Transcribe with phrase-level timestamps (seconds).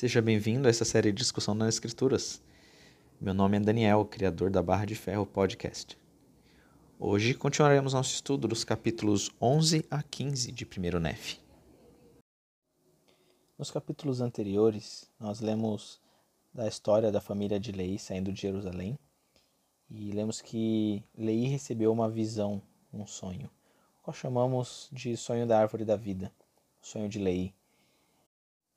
[0.00, 2.40] Seja bem-vindo a essa série de discussão nas Escrituras.
[3.20, 5.94] Meu nome é Daniel, criador da Barra de Ferro Podcast.
[6.98, 11.38] Hoje continuaremos nosso estudo dos capítulos 11 a 15 de 1 Nef.
[13.58, 16.00] Nos capítulos anteriores, nós lemos
[16.54, 18.98] da história da família de Lei saindo de Jerusalém
[19.90, 23.50] e lemos que Lei recebeu uma visão, um sonho,
[23.98, 26.32] o qual chamamos de sonho da árvore da vida,
[26.82, 27.52] o sonho de Lei.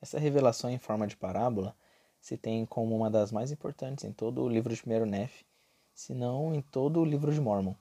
[0.03, 1.73] Essa revelação em forma de parábola
[2.19, 5.45] se tem como uma das mais importantes em todo o livro de 1 Nef,
[5.93, 7.73] se não em todo o livro de Mormon.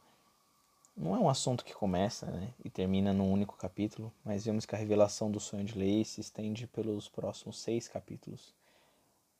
[0.97, 4.73] Não é um assunto que começa né, e termina num único capítulo, mas vemos que
[4.73, 8.55] a revelação do sonho de Lei se estende pelos próximos seis capítulos,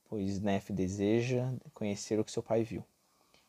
[0.09, 2.83] pois Nef deseja conhecer o que seu pai viu.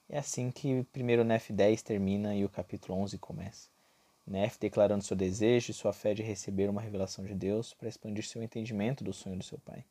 [0.08, 3.73] É assim que primeiro Nef 10 termina e o capítulo 11 começa.
[4.26, 8.26] Nef declarando seu desejo e sua fé de receber uma revelação de Deus para expandir
[8.26, 9.84] seu entendimento do sonho do seu pai.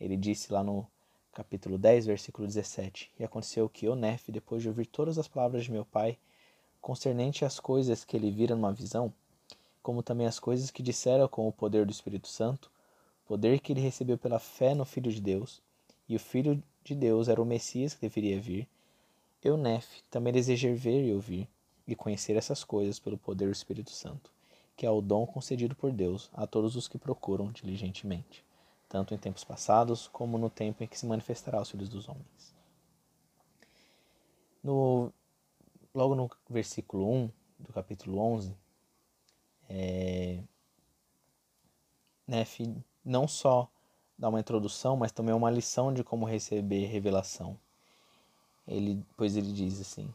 [0.00, 0.86] Ele disse lá no
[1.32, 5.64] capítulo 10, versículo 17: E aconteceu que eu, Nef, depois de ouvir todas as palavras
[5.64, 6.16] de meu pai,
[6.80, 9.12] concernente às coisas que ele vira numa visão,
[9.82, 12.70] como também as coisas que dissera com o poder do Espírito Santo,
[13.26, 15.60] poder que ele recebeu pela fé no Filho de Deus,
[16.08, 18.68] e o Filho de Deus era o Messias que deveria vir,
[19.42, 21.48] eu, Nef, também desejei ver e ouvir
[21.88, 24.30] e conhecer essas coisas pelo poder do Espírito Santo,
[24.76, 28.44] que é o dom concedido por Deus a todos os que procuram diligentemente,
[28.86, 32.54] tanto em tempos passados como no tempo em que se manifestará aos filhos dos homens.
[34.62, 35.10] No,
[35.94, 38.54] logo no versículo 1 do capítulo 11,
[39.70, 40.42] é,
[42.26, 42.60] Nef
[43.02, 43.70] não só
[44.18, 47.58] dá uma introdução, mas também uma lição de como receber revelação.
[48.66, 50.12] Ele, pois ele diz assim: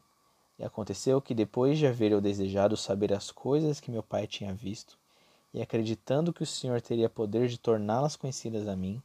[0.57, 4.53] e aconteceu que depois de haver eu desejado saber as coisas que meu pai tinha
[4.53, 4.97] visto,
[5.53, 9.01] e acreditando que o Senhor teria poder de torná-las conhecidas a mim,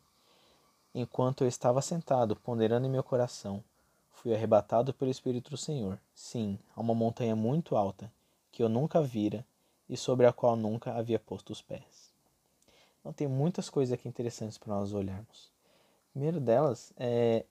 [0.95, 3.63] enquanto eu estava sentado, ponderando em meu coração,
[4.11, 8.11] fui arrebatado pelo Espírito do Senhor, sim, a uma montanha muito alta,
[8.51, 9.45] que eu nunca vira
[9.89, 12.13] e sobre a qual nunca havia posto os pés.
[13.01, 15.51] Então tem muitas coisas aqui interessantes para nós olharmos.
[16.13, 17.45] primeiro delas é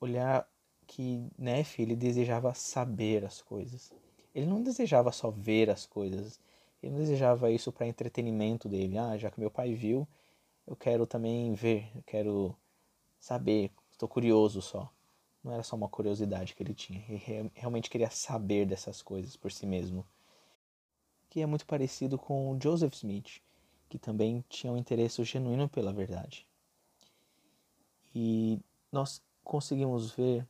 [0.00, 0.48] olhar
[0.88, 3.92] que Nefe ele desejava saber as coisas.
[4.34, 6.40] Ele não desejava só ver as coisas.
[6.82, 8.96] Ele não desejava isso para entretenimento dele.
[8.96, 10.08] Ah, já que meu pai viu,
[10.66, 12.56] eu quero também ver, eu quero
[13.20, 14.90] saber, estou curioso só.
[15.44, 19.52] Não era só uma curiosidade que ele tinha, ele realmente queria saber dessas coisas por
[19.52, 20.04] si mesmo.
[21.28, 23.42] Que é muito parecido com Joseph Smith,
[23.88, 26.46] que também tinha um interesse genuíno pela verdade.
[28.14, 28.58] E
[28.90, 30.46] nós conseguimos ver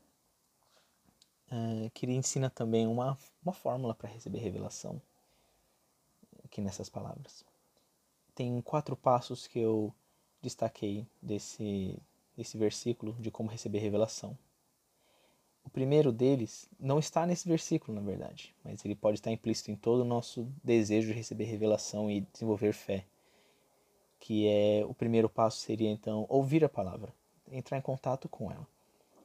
[1.51, 5.01] é, que ele ensina também uma, uma fórmula para receber revelação
[6.45, 7.45] aqui nessas palavras.
[8.35, 9.93] Tem quatro passos que eu
[10.41, 11.99] destaquei desse,
[12.37, 14.37] desse versículo de como receber revelação.
[15.65, 19.77] O primeiro deles não está nesse versículo, na verdade, mas ele pode estar implícito em
[19.77, 23.05] todo o nosso desejo de receber revelação e desenvolver fé.
[24.19, 27.13] Que é o primeiro passo seria então ouvir a palavra,
[27.51, 28.67] entrar em contato com ela.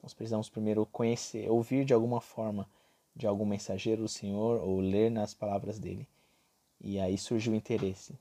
[0.04, 2.70] Nós precisamos primeiro conhecer, ouvir de alguma forma
[3.16, 6.06] de algum mensageiro do Senhor ou ler nas palavras dele.
[6.82, 8.14] E aí surge o interesse.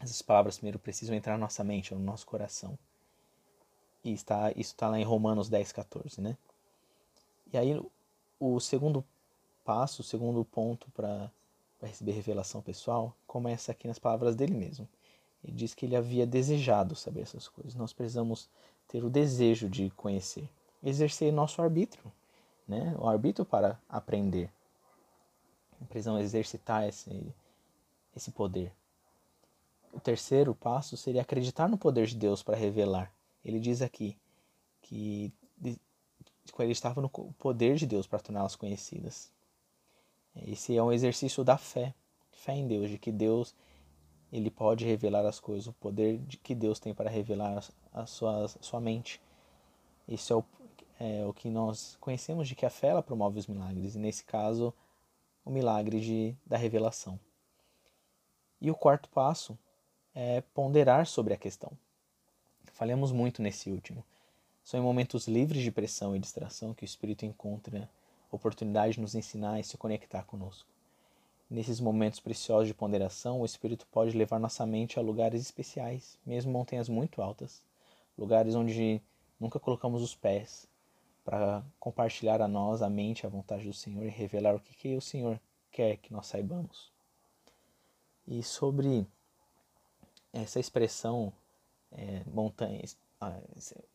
[0.00, 2.78] Essas palavras primeiro precisam entrar na nossa mente, no nosso coração.
[4.02, 6.38] E está, isso está lá em Romanos 10, 14, né?
[7.52, 7.78] E aí
[8.40, 9.04] o segundo
[9.64, 11.30] passo, o segundo ponto para
[11.82, 14.88] receber revelação pessoal, começa aqui nas palavras dele mesmo.
[15.44, 17.74] Ele diz que ele havia desejado saber essas coisas.
[17.74, 18.48] Nós precisamos
[18.86, 20.48] ter o desejo de conhecer
[20.82, 22.12] exercer nosso arbítrio,
[22.66, 22.94] né?
[22.98, 24.50] o arbítrio para aprender.
[25.88, 27.34] Precisamos exercitar esse,
[28.16, 28.72] esse poder.
[29.92, 33.12] O terceiro passo seria acreditar no poder de Deus para revelar.
[33.44, 34.16] Ele diz aqui
[34.82, 35.32] que
[36.58, 39.30] ele estava no poder de Deus para torná-las conhecidas.
[40.46, 41.94] Esse é um exercício da fé,
[42.32, 43.54] fé em Deus, de que Deus
[44.32, 48.44] ele pode revelar as coisas, o poder de que Deus tem para revelar a sua,
[48.44, 49.20] a sua mente.
[50.06, 50.44] Esse é o,
[50.98, 54.24] é, o que nós conhecemos de que a fé ela promove os milagres, e nesse
[54.24, 54.74] caso,
[55.44, 57.18] o milagre de, da revelação.
[58.60, 59.56] E o quarto passo
[60.14, 61.72] é ponderar sobre a questão.
[62.72, 64.04] Falemos muito nesse último.
[64.64, 67.88] São em momentos livres de pressão e distração que o Espírito encontra
[68.30, 70.68] oportunidade de nos ensinar e se conectar conosco.
[71.48, 76.52] Nesses momentos preciosos de ponderação, o Espírito pode levar nossa mente a lugares especiais, mesmo
[76.52, 77.62] montanhas muito altas,
[78.18, 79.00] lugares onde
[79.40, 80.68] nunca colocamos os pés,
[81.28, 84.96] para compartilhar a nós a mente, a vontade do Senhor e revelar o que, que
[84.96, 85.38] o Senhor
[85.70, 86.90] quer que nós saibamos.
[88.26, 89.06] E sobre
[90.32, 91.30] essa expressão
[91.92, 92.82] é, montanha,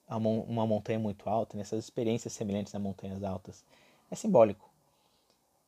[0.07, 3.65] uma montanha muito alta, nessas experiências semelhantes a montanhas altas,
[4.11, 4.69] é simbólico.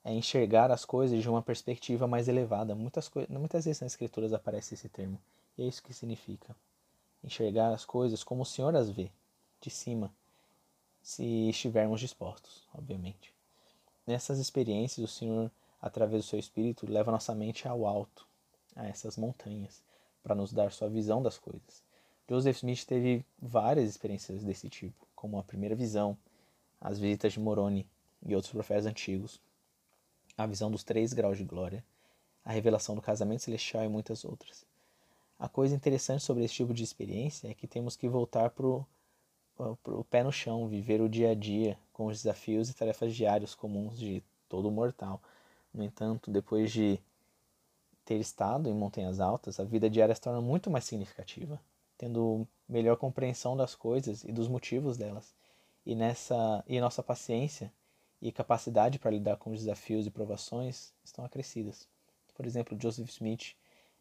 [0.04, 2.76] É enxergar as coisas de uma perspectiva mais elevada.
[2.76, 5.20] Muitas, muitas vezes nas escrituras aparece esse termo.
[5.58, 6.56] E é isso que significa.
[7.24, 9.10] Enxergar as coisas como o Senhor as vê,
[9.60, 10.14] de cima,
[11.06, 13.32] se estivermos dispostos, obviamente.
[14.08, 18.28] Nessas experiências, o Senhor, através do seu Espírito, leva nossa mente ao alto,
[18.76, 19.84] a essas montanhas,
[20.24, 21.84] para nos dar sua visão das coisas.
[22.28, 26.18] Joseph Smith teve várias experiências desse tipo, como a primeira visão,
[26.82, 27.88] as visitas de Moroni
[28.26, 29.40] e outros profetas antigos,
[30.36, 31.86] a visão dos três graus de glória,
[32.44, 34.66] a revelação do casamento celestial e muitas outras.
[35.38, 38.84] A coisa interessante sobre esse tipo de experiência é que temos que voltar para o
[40.10, 43.98] pé no chão, viver o dia a dia com os desafios e tarefas diários comuns
[43.98, 45.22] de todo mortal.
[45.74, 47.00] No entanto, depois de
[48.04, 51.60] ter estado em montanhas altas, a vida diária se torna muito mais significativa
[51.98, 55.34] tendo melhor compreensão das coisas e dos motivos delas.
[55.86, 57.72] E nessa e nossa paciência
[58.22, 61.88] e capacidade para lidar com os desafios e provações estão acrescidas.
[62.34, 63.56] Por exemplo, Joseph Smith,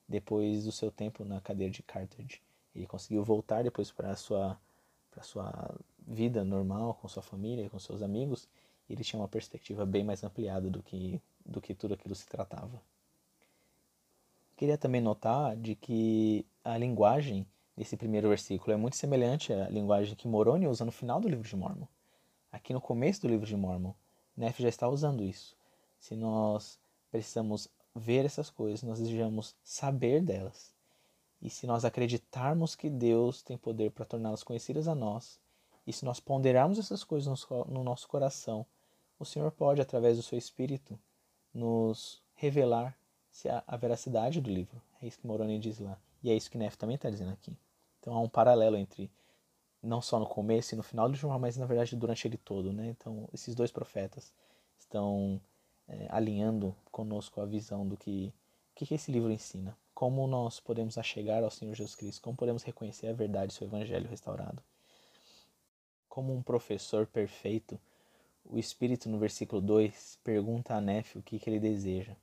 [0.09, 2.43] depois do seu tempo na cadeira de Carthage,
[2.75, 4.59] ele conseguiu voltar depois para a sua
[5.15, 5.75] para sua
[6.07, 8.49] vida normal com sua família, com seus amigos,
[8.91, 12.83] ele tinha uma perspectiva bem mais ampliada do que do que tudo aquilo se tratava.
[14.57, 17.47] Queria também notar de que a linguagem
[17.77, 21.47] nesse primeiro versículo é muito semelhante à linguagem que Moroni usa no final do livro
[21.47, 21.87] de Mormon.
[22.51, 23.93] Aqui no começo do livro de Mormon,
[24.37, 25.57] Neff já está usando isso.
[25.99, 26.79] Se nós
[27.11, 30.74] precisamos ver essas coisas, nós desejamos saber delas.
[31.45, 35.39] E se nós acreditarmos que Deus tem poder para torná-las conhecidas a nós,
[35.87, 38.65] e se nós ponderarmos essas coisas no nosso coração,
[39.19, 40.99] o Senhor pode, através do seu Espírito,
[41.53, 42.97] nos revelar
[43.31, 44.81] se a, a veracidade do livro.
[45.03, 45.99] É isso que Moroni diz lá.
[46.23, 47.55] E é isso que Neff também está dizendo aqui.
[48.01, 49.11] Então há um paralelo entre
[49.83, 52.73] não só no começo e no final do jornal, mas na verdade durante ele todo,
[52.73, 52.89] né?
[52.89, 54.33] Então esses dois profetas
[54.79, 55.39] estão
[55.87, 58.33] é, alinhando conosco a visão do que
[58.75, 62.63] que, que esse livro ensina, como nós podemos achegar ao Senhor Jesus Cristo, como podemos
[62.63, 64.63] reconhecer a verdade do seu Evangelho restaurado.
[66.09, 67.79] Como um professor perfeito,
[68.45, 72.15] o Espírito, no versículo 2, pergunta a Nefe o que, que ele deseja,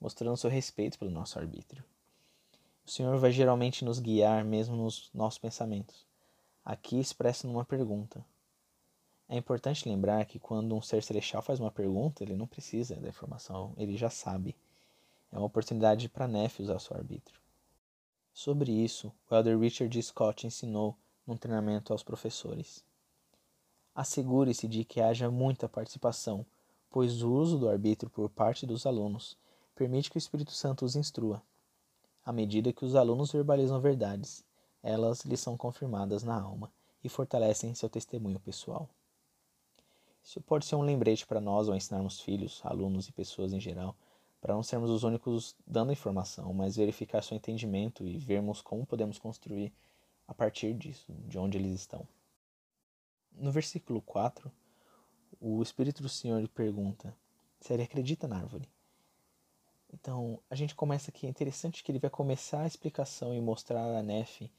[0.00, 1.84] mostrando seu respeito pelo nosso arbítrio.
[2.84, 6.04] O Senhor vai geralmente nos guiar mesmo nos nossos pensamentos.
[6.64, 8.24] Aqui expressa numa pergunta.
[9.28, 13.08] É importante lembrar que quando um ser celestial faz uma pergunta, ele não precisa da
[13.08, 14.56] informação, ele já sabe.
[15.32, 17.40] É uma oportunidade para Neff usar seu arbítrio.
[18.34, 20.94] Sobre isso, o Elder Richard Scott ensinou
[21.26, 22.84] num treinamento aos professores.
[23.94, 26.44] Assegure-se de que haja muita participação,
[26.90, 29.36] pois o uso do arbítrio por parte dos alunos
[29.74, 31.42] permite que o Espírito Santo os instrua.
[32.24, 34.44] À medida que os alunos verbalizam verdades,
[34.82, 36.70] elas lhes são confirmadas na alma
[37.02, 38.88] e fortalecem seu testemunho pessoal.
[40.22, 43.96] Isso pode ser um lembrete para nós ao ensinarmos filhos, alunos e pessoas em geral,
[44.42, 49.16] para não sermos os únicos dando informação, mas verificar seu entendimento e vermos como podemos
[49.16, 49.72] construir
[50.26, 52.06] a partir disso, de onde eles estão.
[53.30, 54.50] No versículo 4,
[55.40, 57.16] o Espírito do Senhor lhe pergunta
[57.60, 58.68] se ele acredita na árvore.
[59.94, 61.26] Então, a gente começa aqui.
[61.26, 64.50] É interessante que ele vai começar a explicação e mostrar a Nefe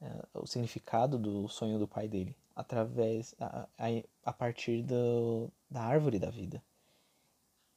[0.00, 3.86] uh, o significado do sonho do pai dele, através a, a,
[4.24, 6.60] a partir do, da árvore da vida.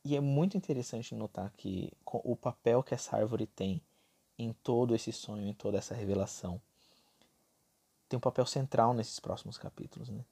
[0.05, 3.81] E é muito interessante notar que o papel que essa árvore tem
[4.37, 6.61] em todo esse sonho, em toda essa revelação,
[8.07, 10.09] tem um papel central nesses próximos capítulos.
[10.09, 10.23] Né?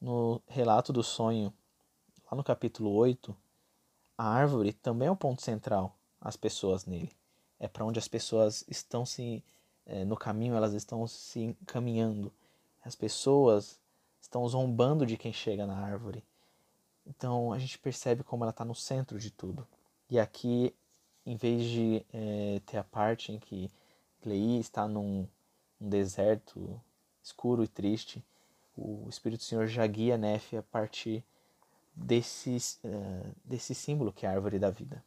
[0.00, 1.52] No relato do sonho,
[2.24, 3.36] lá no capítulo 8,
[4.16, 7.12] a árvore também é o ponto central as pessoas nele.
[7.60, 9.44] É para onde as pessoas estão se
[9.84, 12.32] é, no caminho, elas estão se encaminhando.
[12.82, 13.78] As pessoas
[14.20, 16.24] estão zombando de quem chega na árvore.
[17.08, 19.66] Então a gente percebe como ela está no centro de tudo.
[20.10, 20.74] E aqui,
[21.24, 23.70] em vez de é, ter a parte em que
[24.24, 25.26] Lei está num,
[25.80, 26.80] num, deserto
[27.22, 28.22] escuro e triste,
[28.76, 31.24] o Espírito do Senhor já guia Nefe a partir
[31.94, 35.02] desse, uh, desse símbolo que é a árvore da vida.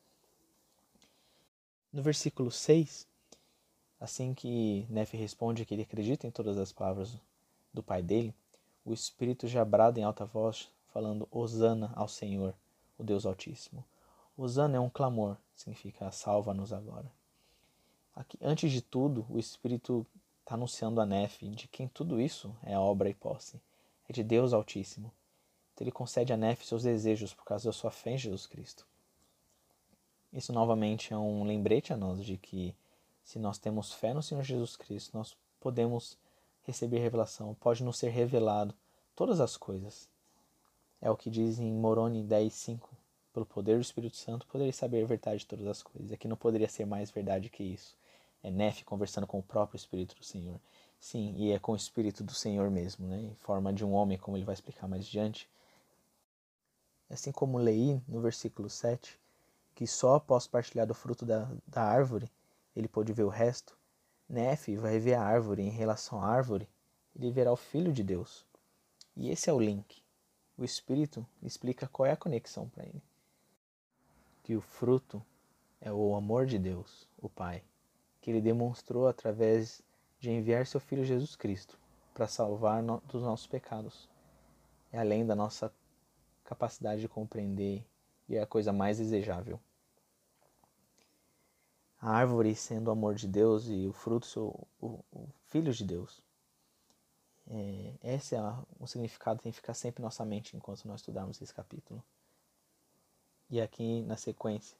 [1.91, 3.07] No versículo 6,
[3.99, 7.17] assim que Nefe responde que ele acredita em todas as palavras
[7.73, 8.33] do pai dele,
[8.83, 12.53] o Espírito já brada em alta voz, falando: Hosana ao Senhor,
[12.97, 13.83] o Deus Altíssimo.
[14.37, 17.11] Hosana é um clamor, significa salva-nos agora.
[18.15, 20.05] Aqui, antes de tudo, o Espírito
[20.41, 23.61] está anunciando a Nefe de quem tudo isso é obra e posse.
[24.07, 25.11] É de Deus Altíssimo.
[25.73, 28.85] Então ele concede a Nefe seus desejos por causa da sua fé em Jesus Cristo.
[30.33, 32.75] Isso novamente é um lembrete a nós de que
[33.23, 36.17] se nós temos fé no Senhor Jesus Cristo, nós podemos
[36.63, 38.73] receber revelação, pode nos ser revelado
[39.15, 40.09] todas as coisas.
[41.01, 42.89] É o que diz em Moroni 10:5.
[43.33, 46.11] Pelo poder do Espírito Santo, poderia saber a verdade de todas as coisas.
[46.11, 47.97] Aqui não poderia ser mais verdade que isso.
[48.43, 50.59] É Nef conversando com o próprio Espírito do Senhor.
[50.99, 53.19] Sim, e é com o Espírito do Senhor mesmo, né?
[53.19, 55.49] em forma de um homem, como ele vai explicar mais adiante.
[57.09, 59.19] Assim como Lei, no versículo 7,
[59.73, 62.29] que só após partilhar do fruto da, da árvore
[62.75, 63.75] ele pôde ver o resto,
[64.29, 66.69] Nef vai ver a árvore em relação à árvore,
[67.15, 68.45] ele verá o Filho de Deus.
[69.15, 70.01] E esse é o link.
[70.57, 73.01] O Espírito explica qual é a conexão para ele.
[74.43, 75.23] Que o fruto
[75.79, 77.63] é o amor de Deus, o Pai,
[78.19, 79.81] que ele demonstrou através
[80.19, 81.79] de enviar seu Filho Jesus Cristo
[82.13, 84.07] para salvar no, dos nossos pecados.
[84.91, 85.73] É além da nossa
[86.43, 87.85] capacidade de compreender
[88.27, 89.59] e é a coisa mais desejável.
[91.99, 95.85] A árvore sendo o amor de Deus e o fruto o, o, o Filho de
[95.85, 96.23] Deus.
[97.53, 98.41] É, esse é
[98.79, 102.01] o significado que tem que ficar sempre em nossa mente enquanto nós estudarmos esse capítulo.
[103.49, 104.77] E aqui na sequência,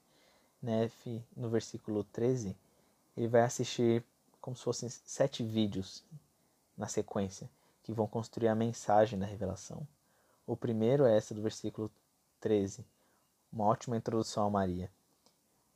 [0.61, 2.55] Nef, no versículo 13,
[3.17, 4.05] ele vai assistir
[4.39, 6.01] como se fossem sete vídeos
[6.77, 7.49] na sequência
[7.83, 9.85] que vão construir a mensagem da revelação.
[10.47, 11.91] O primeiro é esse do versículo
[12.39, 12.85] 13,
[13.51, 14.89] uma ótima introdução a Maria.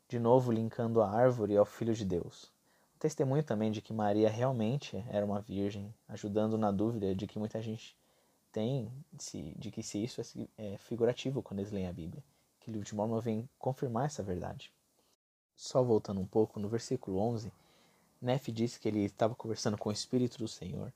[0.07, 2.54] De novo, linkando a árvore ao Filho de Deus.
[2.99, 7.61] Testemunho também de que Maria realmente era uma virgem, ajudando na dúvida de que muita
[7.61, 7.95] gente
[8.51, 8.89] tem
[9.57, 10.21] de que se isso
[10.57, 12.23] é, é figurativo quando eles leem a Bíblia.
[12.59, 14.71] Que o livro vem confirmar essa verdade.
[15.55, 17.51] Só voltando um pouco, no versículo 11,
[18.21, 20.91] Nefe disse que ele estava conversando com o Espírito do Senhor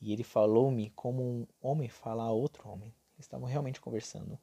[0.00, 2.94] e ele falou-me como um homem fala a outro homem.
[3.16, 4.38] Eles estavam realmente conversando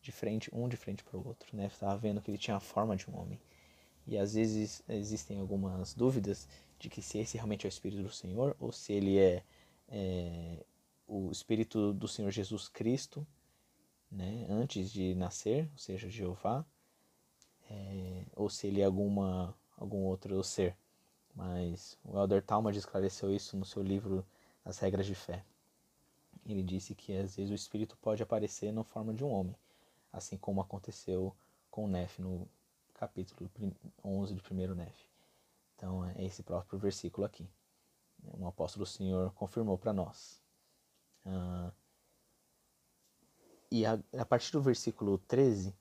[0.00, 1.56] de frente, um de frente para o outro.
[1.56, 3.40] Nefe estava vendo que ele tinha a forma de um homem.
[4.06, 8.12] E às vezes existem algumas dúvidas de que se esse realmente é o Espírito do
[8.12, 9.44] Senhor ou se ele é,
[9.88, 10.64] é
[11.06, 13.26] o Espírito do Senhor Jesus Cristo,
[14.10, 16.64] né, antes de nascer, ou seja, Jeová,
[17.70, 20.76] é, ou se ele é alguma, algum outro ser.
[21.34, 24.26] Mas o Elder Talmud esclareceu isso no seu livro
[24.64, 25.44] As Regras de Fé.
[26.44, 29.56] Ele disse que às vezes o Espírito pode aparecer na forma de um homem,
[30.12, 31.34] assim como aconteceu
[31.70, 32.46] com Nef no
[33.02, 33.50] capítulo
[34.04, 34.94] 11 do primeiro Nef.
[35.74, 37.50] Então é esse próprio versículo aqui.
[38.38, 40.40] O apóstolo Senhor confirmou para nós.
[41.26, 41.72] Ah,
[43.68, 45.74] e a, a partir do versículo 13,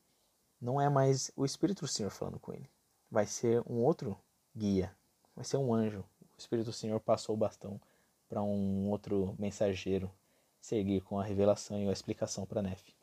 [0.59, 2.67] não é mais o Espírito do Senhor falando com ele.
[3.11, 4.17] Vai ser um outro
[4.55, 4.91] guia,
[5.35, 6.03] vai ser um anjo.
[6.21, 7.79] O Espírito do Senhor passou o bastão
[8.27, 10.11] para um outro mensageiro
[10.59, 12.95] seguir com a revelação e a explicação para Nef.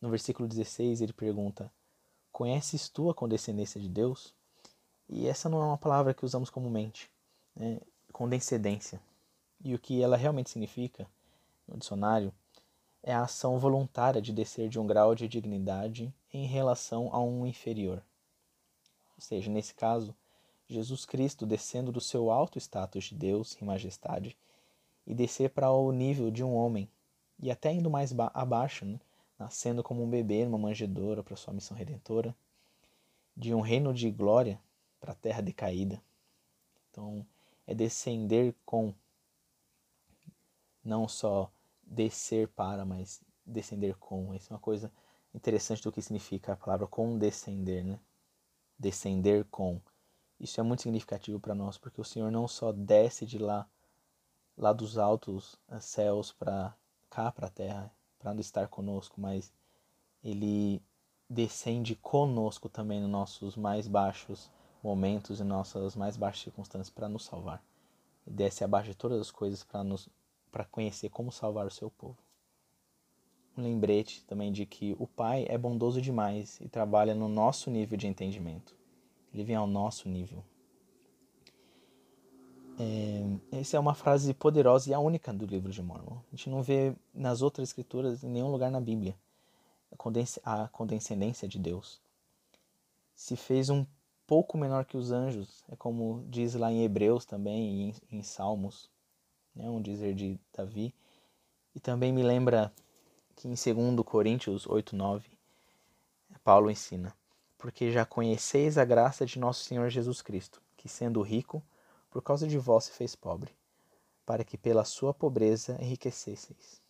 [0.00, 1.72] No versículo 16 ele pergunta:
[2.32, 4.34] Conheces tu a condescendência de Deus?
[5.08, 7.10] E essa não é uma palavra que usamos comumente,
[7.54, 7.80] né?
[8.12, 9.00] condescendência.
[9.62, 11.06] E o que ela realmente significa,
[11.66, 12.32] no dicionário,
[13.02, 17.46] é a ação voluntária de descer de um grau de dignidade em relação a um
[17.46, 18.02] inferior.
[19.16, 20.14] Ou seja, nesse caso,
[20.68, 24.36] Jesus Cristo descendo do seu alto status de Deus e majestade
[25.06, 26.88] e descer para o nível de um homem,
[27.38, 29.00] e até indo mais abaixo, né?
[29.40, 32.36] Nascendo como um bebê numa manjedoura para sua missão redentora,
[33.34, 34.60] de um reino de glória
[35.00, 36.00] para a terra decaída.
[36.90, 37.26] Então,
[37.66, 38.94] é descender com,
[40.84, 41.50] não só
[41.82, 44.34] descer para, mas descender com.
[44.34, 44.92] Isso é uma coisa
[45.32, 47.98] interessante do que significa a palavra condescender, né?
[48.78, 49.80] Descender com.
[50.38, 53.66] Isso é muito significativo para nós, porque o Senhor não só desce de lá,
[54.54, 56.74] lá dos altos céus para
[57.08, 59.52] cá, para a terra, para estar conosco, mas
[60.22, 60.80] ele
[61.28, 64.50] descende conosco também nos nossos mais baixos
[64.82, 67.62] momentos e nossas mais baixas circunstâncias para nos salvar.
[68.26, 70.08] Ele desce abaixo de todas as coisas para nos
[70.50, 72.16] para conhecer como salvar o seu povo.
[73.56, 77.96] Um lembrete também de que o Pai é bondoso demais e trabalha no nosso nível
[77.96, 78.76] de entendimento.
[79.32, 80.42] Ele vem ao nosso nível.
[82.82, 86.16] É, essa é uma frase poderosa e a única do livro de Mormon.
[86.32, 89.14] A gente não vê nas outras escrituras, em nenhum lugar na Bíblia,
[90.42, 92.00] a condescendência de Deus.
[93.14, 93.84] Se fez um
[94.26, 98.88] pouco menor que os anjos, é como diz lá em Hebreus também, em, em Salmos,
[99.54, 100.94] né, um dizer de Davi.
[101.74, 102.72] E também me lembra
[103.36, 105.28] que em 2 Coríntios 8, 9,
[106.42, 107.14] Paulo ensina:
[107.58, 111.62] Porque já conheceis a graça de nosso Senhor Jesus Cristo, que sendo rico,
[112.10, 113.56] por causa de vós se fez pobre,
[114.26, 116.82] para que pela sua pobreza enriquecesseis.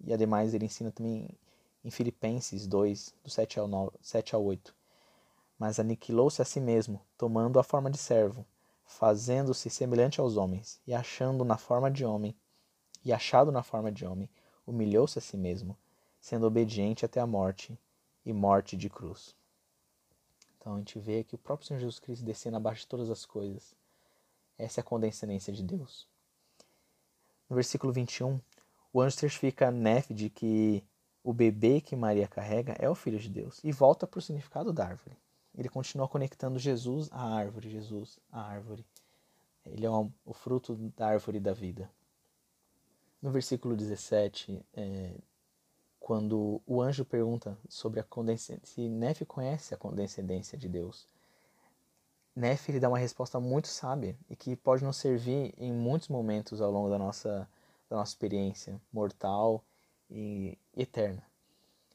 [0.00, 1.28] E ademais ele ensina também
[1.84, 4.74] em Filipenses 2, do 7 ao, 9, 7 ao 8.
[5.58, 8.46] Mas aniquilou-se a si mesmo, tomando a forma de servo,
[8.84, 12.36] fazendo-se semelhante aos homens, e achando na forma de homem,
[13.04, 14.30] e achado na forma de homem,
[14.66, 15.76] humilhou-se a si mesmo,
[16.20, 17.78] sendo obediente até a morte,
[18.24, 19.34] e morte de cruz.
[20.56, 23.26] Então a gente vê que o próprio Senhor Jesus Cristo descendo abaixo de todas as
[23.26, 23.74] coisas.
[24.62, 26.06] Essa é a condescendência de Deus.
[27.50, 28.40] No versículo 21,
[28.92, 30.84] o anjo certifica Nefe de que
[31.24, 34.72] o bebê que Maria carrega é o Filho de Deus e volta para o significado
[34.72, 35.16] da árvore.
[35.52, 38.86] Ele continua conectando Jesus à árvore, Jesus à árvore.
[39.66, 41.90] Ele é o fruto da árvore da vida.
[43.20, 45.14] No versículo 17, é,
[45.98, 51.08] quando o anjo pergunta sobre a condescendência, se Nefe conhece a condescendência de Deus,
[52.34, 56.62] Nefe ele dá uma resposta muito sábia e que pode nos servir em muitos momentos
[56.62, 57.46] ao longo da nossa,
[57.90, 59.62] da nossa experiência mortal
[60.10, 61.22] e eterna.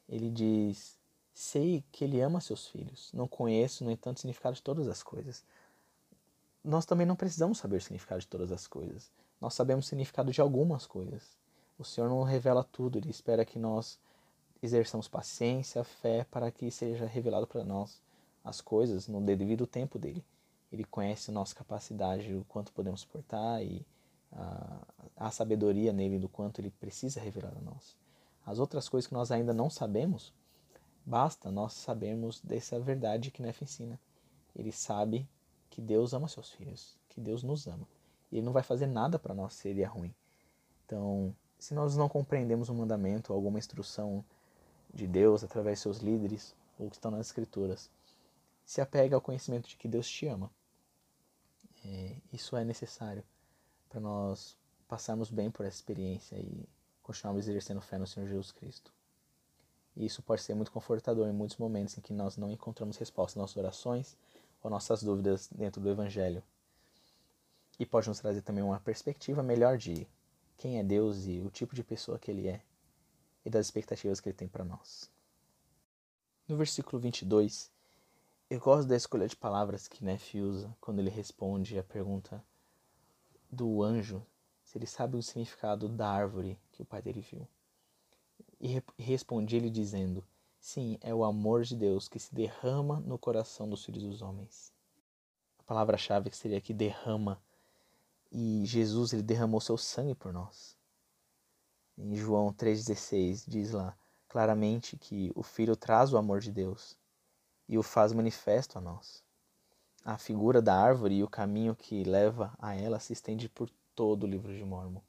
[0.08, 0.96] Ele diz:
[1.34, 5.02] Sei que ele ama seus filhos, não conheço, no entanto, o significado de todas as
[5.02, 5.44] coisas.
[6.62, 9.10] Nós também não precisamos saber o significado de todas as coisas.
[9.40, 11.36] Nós sabemos o significado de algumas coisas.
[11.76, 13.98] O Senhor não revela tudo, Ele espera que nós
[14.62, 18.00] exerçamos paciência, fé, para que seja revelado para nós
[18.48, 20.24] as coisas no devido tempo dele.
[20.72, 23.86] Ele conhece a nossa capacidade, o quanto podemos suportar e
[24.32, 24.86] a,
[25.16, 27.96] a sabedoria nele do quanto ele precisa revelar a nós.
[28.44, 30.32] As outras coisas que nós ainda não sabemos,
[31.04, 33.98] basta nós sabermos dessa verdade que Nefe ensina.
[34.54, 35.28] Ele sabe
[35.70, 37.86] que Deus ama seus filhos, que Deus nos ama.
[38.30, 40.14] E ele não vai fazer nada para nós seria ruim.
[40.84, 44.24] Então, se nós não compreendemos um mandamento, alguma instrução
[44.92, 47.90] de Deus através de seus líderes ou que estão nas escrituras,
[48.68, 50.50] se apega ao conhecimento de que Deus te ama.
[51.82, 53.24] É, isso é necessário
[53.88, 56.68] para nós passarmos bem por essa experiência e
[57.02, 58.92] continuarmos exercendo fé no Senhor Jesus Cristo.
[59.96, 63.38] E isso pode ser muito confortador em muitos momentos em que nós não encontramos resposta
[63.38, 64.18] às nossas orações
[64.62, 66.42] ou nossas dúvidas dentro do Evangelho.
[67.78, 70.06] E pode nos trazer também uma perspectiva melhor de
[70.58, 72.60] quem é Deus e o tipo de pessoa que Ele é
[73.46, 75.10] e das expectativas que Ele tem para nós.
[76.46, 77.70] No versículo 22,
[78.50, 82.42] eu gosto da escolha de palavras que Neff usa quando ele responde a pergunta
[83.50, 84.24] do anjo
[84.64, 87.46] se ele sabe o significado da árvore que o pai dele viu.
[88.58, 90.24] E responde ele dizendo:
[90.58, 94.72] Sim, é o amor de Deus que se derrama no coração dos filhos dos homens.
[95.58, 97.40] A palavra-chave seria que derrama
[98.32, 100.76] e Jesus ele derramou seu sangue por nós.
[101.98, 106.96] Em João 3,16 diz lá claramente que o Filho traz o amor de Deus
[107.68, 109.22] e o faz manifesto a nós.
[110.04, 114.24] A figura da árvore e o caminho que leva a ela se estende por todo
[114.24, 115.02] o livro de Mormon.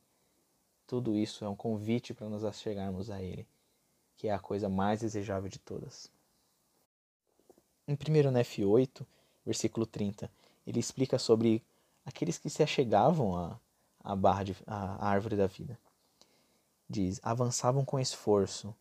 [0.86, 3.48] Tudo isso é um convite para nós chegarmos a Ele,
[4.18, 6.12] que é a coisa mais desejável de todas.
[7.88, 9.08] Em 1 Nef 8,
[9.46, 10.30] versículo 30,
[10.66, 11.64] ele explica sobre
[12.06, 13.60] aqueles que se achegavam à,
[14.04, 15.80] à árvore da vida.
[16.90, 18.76] Diz: avançavam com esforço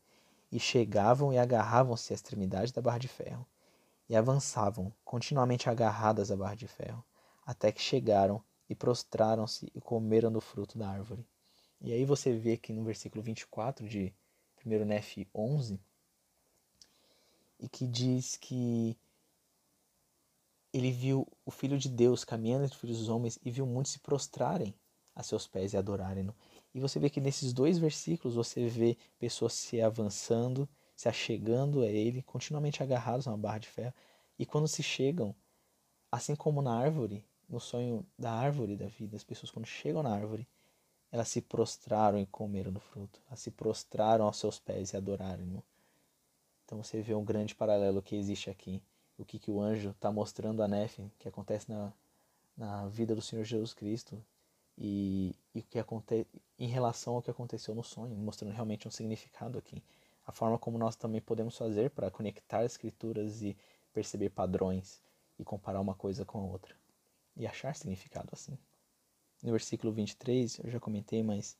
[0.50, 3.46] e chegavam e agarravam-se à extremidade da barra de ferro,
[4.08, 7.04] e avançavam, continuamente agarradas à barra de ferro,
[7.44, 11.26] até que chegaram e prostraram-se e comeram do fruto da árvore.
[11.80, 14.14] E aí você vê que no versículo 24 de
[14.64, 15.80] 1 Nef 11,
[17.60, 18.96] e que diz que
[20.72, 23.92] ele viu o Filho de Deus caminhando entre os filhos dos homens e viu muitos
[23.92, 24.74] se prostrarem
[25.14, 26.34] a seus pés e adorarem-no.
[26.74, 30.68] E você vê que nesses dois versículos você vê pessoas se avançando,
[30.98, 33.94] se achegando a ele, continuamente agarrados a uma barra de ferro.
[34.36, 35.32] E quando se chegam,
[36.10, 40.12] assim como na árvore, no sonho da árvore da vida, as pessoas quando chegam na
[40.12, 40.44] árvore,
[41.12, 43.22] elas se prostraram e comeram do fruto.
[43.28, 45.62] Elas se prostraram aos seus pés e adoraram-no.
[46.64, 48.82] Então você vê um grande paralelo que existe aqui
[49.16, 51.92] o que, que o anjo está mostrando a Nefe, que acontece na,
[52.56, 54.20] na vida do Senhor Jesus Cristo
[54.76, 56.26] e, e o que acontece
[56.58, 59.80] em relação ao que aconteceu no sonho, mostrando realmente um significado aqui.
[60.28, 63.56] A forma como nós também podemos fazer para conectar as escrituras e
[63.94, 65.00] perceber padrões
[65.38, 66.76] e comparar uma coisa com a outra
[67.34, 68.58] e achar significado assim.
[69.42, 71.56] No versículo 23, eu já comentei, mas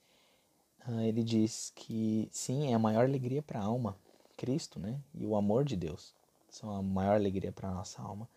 [0.87, 3.97] uh, ele diz que sim, é a maior alegria para a alma,
[4.37, 5.01] Cristo, né?
[5.15, 6.15] E o amor de Deus
[6.51, 8.29] são a maior alegria para a nossa alma.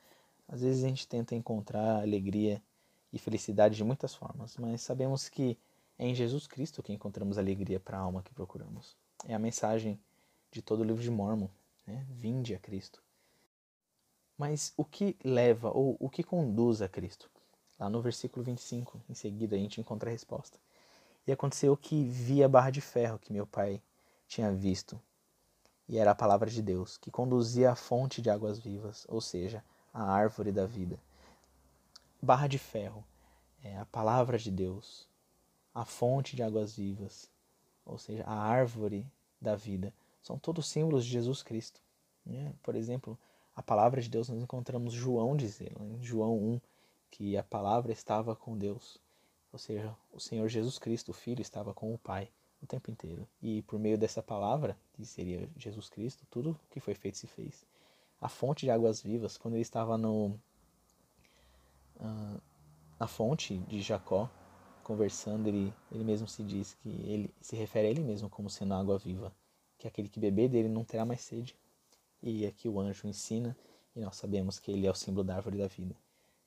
[0.48, 2.64] Às vezes a gente tenta encontrar alegria
[3.12, 5.58] e felicidade de muitas formas, mas sabemos que
[6.00, 8.96] é em Jesus Cristo que encontramos alegria para a alma que procuramos.
[9.28, 10.00] É a mensagem
[10.52, 11.50] de todo o livro de Mormon,
[11.86, 12.06] né?
[12.10, 13.02] Vinde a Cristo.
[14.38, 17.30] Mas o que leva ou o que conduz a Cristo?
[17.80, 20.60] Lá no versículo 25, em seguida, a gente encontra a resposta.
[21.26, 23.82] E aconteceu que vi a barra de ferro que meu pai
[24.28, 25.00] tinha visto
[25.92, 29.62] e era a palavra de Deus, que conduzia à fonte de águas vivas, ou seja,
[29.94, 30.98] a árvore da vida.
[32.22, 33.04] barra de ferro,
[33.62, 35.06] é a palavra de Deus,
[35.76, 37.30] a fonte de águas vivas,
[37.86, 39.06] ou seja, a árvore
[39.42, 41.82] da vida, são todos símbolos de Jesus Cristo.
[42.26, 42.54] Né?
[42.62, 43.18] Por exemplo,
[43.56, 46.62] a palavra de Deus nós encontramos João dizer, em João 1,
[47.10, 48.98] que a palavra estava com Deus.
[49.52, 52.30] Ou seja, o Senhor Jesus Cristo, o Filho, estava com o Pai
[52.62, 53.28] o tempo inteiro.
[53.42, 57.66] E por meio dessa palavra, que seria Jesus Cristo, tudo que foi feito se fez.
[58.20, 60.40] A fonte de águas vivas, quando ele estava no,
[62.00, 62.42] uh,
[63.00, 64.30] na fonte de Jacó,
[64.84, 68.74] conversando, ele, ele mesmo se diz que ele se refere a ele mesmo como sendo
[68.74, 69.34] água viva,
[69.82, 71.58] que aquele que beber dele não terá mais sede.
[72.22, 73.58] E aqui o anjo ensina,
[73.96, 75.96] e nós sabemos que ele é o símbolo da árvore da vida.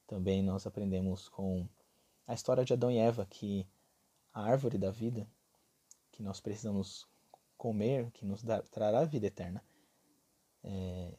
[0.06, 1.66] Também nós aprendemos com
[2.28, 3.66] a história de Adão e Eva que
[4.32, 5.26] a árvore da vida,
[6.12, 7.08] que nós precisamos
[7.58, 9.64] comer, que nos dar, trará vida eterna,
[10.62, 11.12] é,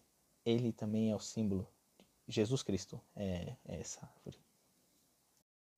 [0.46, 1.68] ele também é o símbolo.
[2.30, 4.40] Jesus Cristo é, é essa árvore.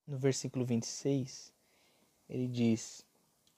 [0.06, 1.52] No versículo 26,
[2.28, 3.04] ele diz: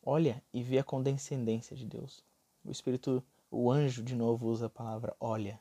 [0.02, 2.24] Olha e vê a condescendência de Deus.
[2.64, 5.58] O Espírito, o anjo, de novo usa a palavra olha,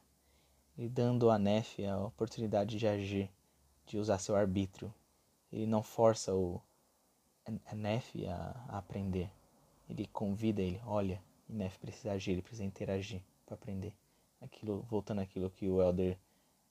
[0.77, 3.29] e dando a Nefe a oportunidade de agir,
[3.85, 4.93] de usar seu arbítrio,
[5.51, 6.62] ele não força o
[8.27, 9.31] a, a aprender.
[9.89, 13.93] Ele convida ele, olha, e Nef precisa agir, ele precisa interagir para aprender.
[14.39, 16.17] Aquilo, voltando àquilo que o Elder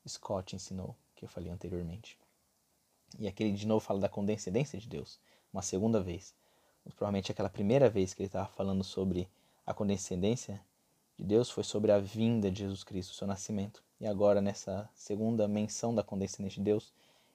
[0.06, 2.18] Scott ensinou, que eu falei anteriormente.
[3.18, 5.18] E aqui ele de novo fala da condescendência de Deus,
[5.52, 6.34] uma segunda vez.
[6.84, 9.28] Mas, provavelmente aquela primeira vez que ele estava falando sobre
[9.68, 10.64] a condescendência
[11.14, 13.84] de Deus foi sobre a vinda de Jesus Cristo, seu nascimento.
[14.00, 16.90] E agora, nessa segunda menção da condescendência de Deus,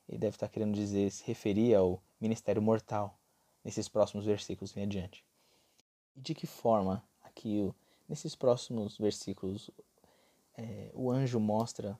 [0.10, 3.20] ele deve estar querendo dizer, se referir ao ministério mortal
[3.64, 5.24] nesses próximos versículos em adiante.
[6.16, 7.72] E de que forma aqui,
[8.10, 9.70] nesses próximos versículos,
[10.58, 12.00] é, o anjo mostra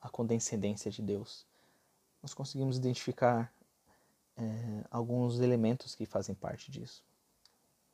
[0.00, 1.46] a condescendência de Deus?
[2.22, 3.52] Nós conseguimos identificar
[4.34, 7.04] é, alguns elementos que fazem parte disso.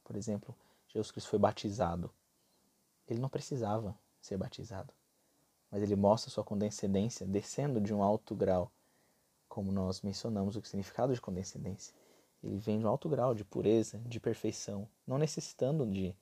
[0.05, 0.55] Por exemplo,
[0.93, 2.11] Jesus Cristo foi batizado.
[3.09, 4.93] Ele não precisava ser batizado,
[5.71, 8.71] mas ele mostra sua condescendência descendo de um alto grau
[9.51, 11.93] como nós mencionamos o significado de condescendência.
[12.43, 16.15] Ele vem de um alto grau de pureza, de perfeição, não necessitando de,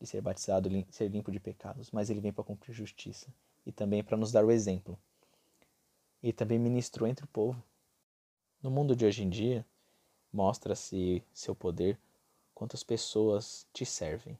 [0.00, 3.26] de ser batizado, ser limpo de pecados, mas ele vem para cumprir justiça
[3.66, 4.96] e também para nos dar o exemplo.
[6.22, 7.60] E também ministrou entre o povo.
[8.62, 9.66] No mundo de hoje em dia,
[10.32, 11.98] mostra-se seu poder
[12.56, 14.38] quantas pessoas te servem,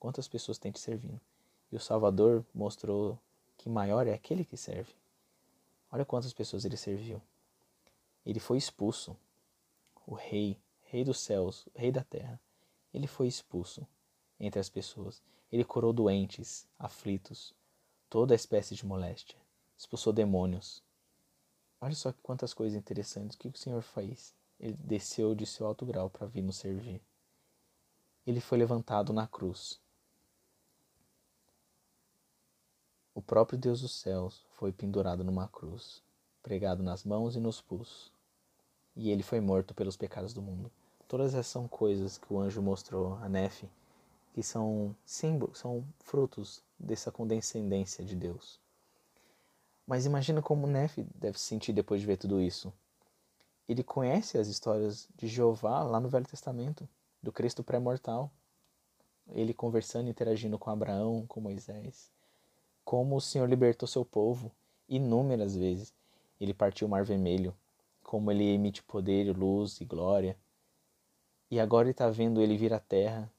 [0.00, 1.20] quantas pessoas têm te servindo.
[1.70, 3.16] E o Salvador mostrou
[3.56, 4.92] que maior é aquele que serve.
[5.88, 7.22] Olha quantas pessoas ele serviu.
[8.26, 9.16] Ele foi expulso.
[10.04, 12.40] O rei, rei dos céus, rei da terra,
[12.92, 13.86] ele foi expulso
[14.40, 15.22] entre as pessoas.
[15.52, 17.54] Ele curou doentes, aflitos,
[18.10, 19.38] toda espécie de moléstia,
[19.78, 20.82] expulsou demônios.
[21.80, 23.36] Olha só quantas coisas interessantes.
[23.36, 24.34] Que o Senhor fez?
[24.58, 27.00] Ele desceu de seu alto grau para vir nos servir.
[28.26, 29.80] Ele foi levantado na cruz.
[33.14, 36.02] O próprio Deus dos céus foi pendurado numa cruz,
[36.42, 38.14] pregado nas mãos e nos pulsos
[38.96, 40.70] e ele foi morto pelos pecados do mundo.
[41.08, 43.68] Todas essas são coisas que o anjo mostrou a Nefe,
[44.32, 48.58] que são símbolos, são frutos dessa condescendência de Deus.
[49.86, 52.72] Mas imagina como Nefe deve se sentir depois de ver tudo isso.
[53.68, 56.88] Ele conhece as histórias de Jeová lá no Velho Testamento,
[57.24, 58.30] do Cristo pré-mortal.
[59.28, 62.12] Ele conversando, interagindo com Abraão, com Moisés.
[62.84, 64.52] Como o Senhor libertou seu povo
[64.86, 65.92] inúmeras vezes.
[66.38, 67.56] Ele partiu o Mar Vermelho,
[68.02, 70.36] como ele emite poder, luz e glória.
[71.50, 73.32] E agora ele está vendo ele vir à terra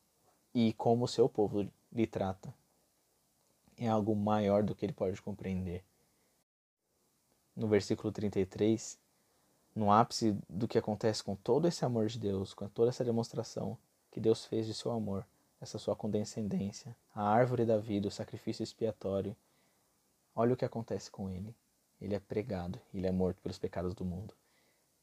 [0.53, 2.53] e como o seu povo lhe trata.
[3.77, 5.83] É algo maior do que ele pode compreender.
[7.55, 8.97] No versículo 33,
[9.75, 13.77] no ápice do que acontece com todo esse amor de Deus, com toda essa demonstração
[14.09, 15.25] que Deus fez de seu amor,
[15.59, 19.35] essa sua condescendência, a árvore da vida, o sacrifício expiatório,
[20.33, 21.53] olha o que acontece com ele.
[21.99, 24.33] Ele é pregado, ele é morto pelos pecados do mundo.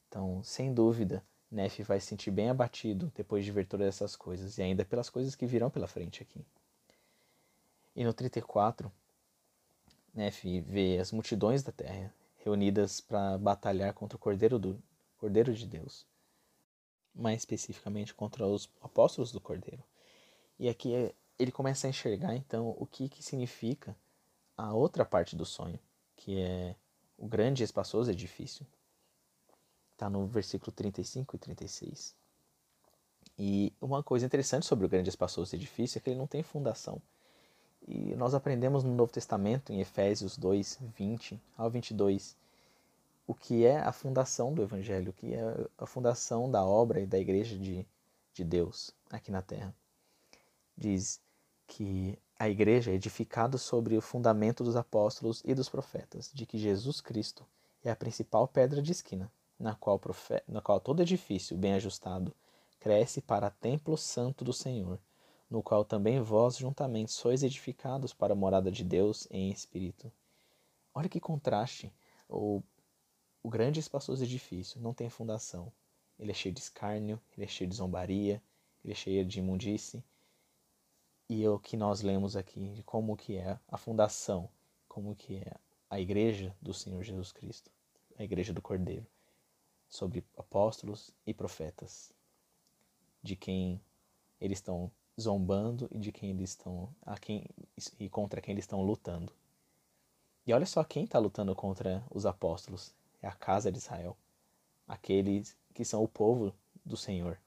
[0.09, 4.57] Então, sem dúvida, Neff vai se sentir bem abatido depois de ver todas essas coisas
[4.57, 6.45] e ainda pelas coisas que virão pela frente aqui.
[7.95, 8.91] E no 34,
[10.15, 12.13] Neff vê as multidões da terra
[12.45, 14.83] reunidas para batalhar contra o Cordeiro do
[15.19, 16.07] Cordeiro de Deus,
[17.15, 19.83] mais especificamente contra os apóstolos do Cordeiro.
[20.59, 23.97] E aqui ele começa a enxergar então o que, que significa
[24.57, 25.79] a outra parte do sonho,
[26.17, 26.77] que é
[27.17, 28.67] o grande e espaçoso edifício
[30.03, 32.17] Está no versículo 35 e 36.
[33.39, 37.01] E uma coisa interessante sobre o grande espaçoso edifício é que ele não tem fundação.
[37.87, 42.37] E nós aprendemos no Novo Testamento, em Efésios 2, 20 ao 22,
[43.27, 47.07] o que é a fundação do Evangelho, o que é a fundação da obra e
[47.07, 47.87] da igreja de,
[48.33, 49.75] de Deus aqui na terra.
[50.77, 51.21] Diz
[51.67, 56.59] que a igreja é edificada sobre o fundamento dos apóstolos e dos profetas, de que
[56.59, 57.47] Jesus Cristo
[57.85, 60.01] é a principal pedra de esquina, na qual,
[60.49, 62.35] na qual todo edifício bem ajustado
[62.81, 64.99] cresce para templo santo do Senhor,
[65.53, 70.11] no qual também vós juntamente sois edificados para a morada de Deus em espírito.
[70.95, 71.93] Olha que contraste!
[72.27, 72.63] O,
[73.43, 75.71] o grande e espaçoso edifício não tem fundação.
[76.19, 78.43] Ele é cheio de escárnio, ele é cheio de zombaria,
[78.83, 80.03] ele é cheio de imundície.
[81.29, 84.49] E é o que nós lemos aqui de como que é a fundação,
[84.89, 85.55] como que é
[85.91, 87.71] a igreja do Senhor Jesus Cristo,
[88.17, 89.07] a igreja do Cordeiro,
[89.87, 92.11] sobre apóstolos e profetas
[93.23, 93.79] de quem
[94.41, 94.91] eles estão
[95.23, 97.47] zombando e de quem eles estão a quem
[97.99, 99.33] e contra quem eles estão lutando.
[100.47, 104.17] E olha só quem está lutando contra os apóstolos é a casa de Israel,
[104.87, 106.53] aqueles que são o povo
[106.85, 107.39] do Senhor.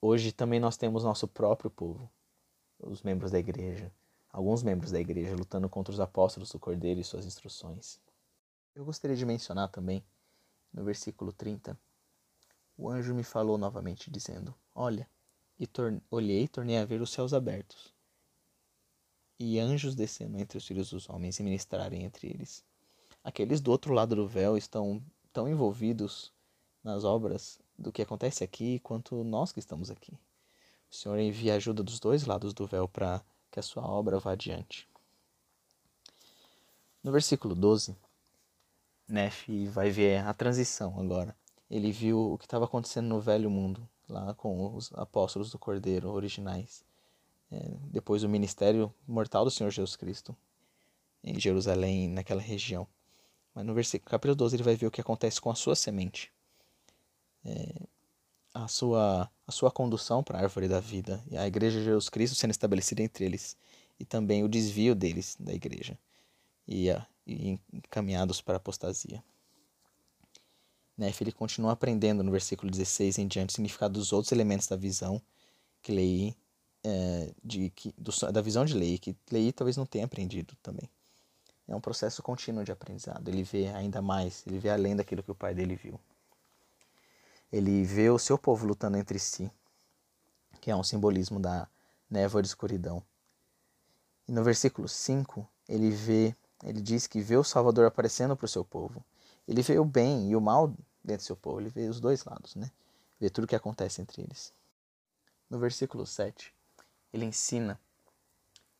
[0.00, 2.10] Hoje também nós temos nosso próprio povo,
[2.78, 3.92] os membros da igreja,
[4.32, 8.00] alguns membros da igreja lutando contra os apóstolos do Cordeiro e suas instruções.
[8.74, 10.04] Eu gostaria de mencionar também
[10.72, 11.78] no versículo 30
[12.82, 15.08] o anjo me falou novamente, dizendo: Olha,
[15.58, 15.68] e
[16.10, 17.94] olhei e tornei a ver os céus abertos,
[19.38, 22.64] e anjos descendo entre os filhos dos homens e ministrarem entre eles.
[23.22, 25.00] Aqueles do outro lado do véu estão
[25.32, 26.32] tão envolvidos
[26.82, 30.12] nas obras do que acontece aqui quanto nós que estamos aqui.
[30.90, 34.32] O Senhor envia ajuda dos dois lados do véu para que a sua obra vá
[34.32, 34.88] adiante.
[37.02, 37.96] No versículo 12,
[39.06, 41.36] Nefe vai ver a transição agora
[41.72, 46.10] ele viu o que estava acontecendo no velho mundo, lá com os apóstolos do Cordeiro
[46.10, 46.84] originais.
[47.50, 47.58] É,
[47.90, 50.36] depois do ministério mortal do Senhor Jesus Cristo
[51.24, 52.86] em Jerusalém, naquela região.
[53.54, 56.30] Mas no versículo capítulo 12 ele vai ver o que acontece com a sua semente.
[57.42, 57.74] É,
[58.52, 62.10] a, sua, a sua condução para a árvore da vida e a igreja de Jesus
[62.10, 63.56] Cristo sendo estabelecida entre eles
[63.98, 65.98] e também o desvio deles da igreja
[66.68, 69.24] e, a, e encaminhados para a apostasia.
[70.96, 71.12] Né?
[71.20, 75.20] Ele continua aprendendo no versículo 16 em diante o significado dos outros elementos da visão
[75.82, 76.36] que Lei,
[76.84, 80.88] é, de, que, do, da visão de Lei, que Lei talvez não tenha aprendido também.
[81.66, 83.26] É um processo contínuo de aprendizado.
[83.28, 85.98] Ele vê ainda mais, ele vê além daquilo que o pai dele viu.
[87.50, 89.50] Ele vê o seu povo lutando entre si,
[90.60, 91.68] que é um simbolismo da
[92.08, 93.02] névoa de escuridão.
[94.28, 98.48] E no versículo 5, ele vê, ele diz que vê o Salvador aparecendo para o
[98.48, 99.04] seu povo.
[99.46, 100.68] Ele vê o bem e o mal
[101.02, 102.70] dentro do seu povo, ele vê os dois lados, né?
[103.18, 104.52] Vê tudo o que acontece entre eles.
[105.50, 106.52] No versículo 7,
[107.12, 107.78] ele ensina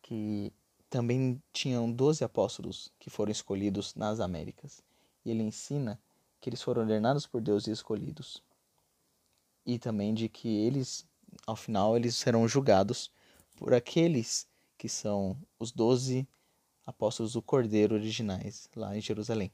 [0.00, 0.52] que
[0.88, 4.82] também tinham doze apóstolos que foram escolhidos nas Américas.
[5.24, 5.98] E ele ensina
[6.40, 8.42] que eles foram ordenados por Deus e escolhidos.
[9.64, 11.06] E também de que eles,
[11.46, 13.10] ao final, eles serão julgados
[13.56, 14.46] por aqueles
[14.76, 16.26] que são os doze
[16.84, 19.52] apóstolos do Cordeiro originais lá em Jerusalém.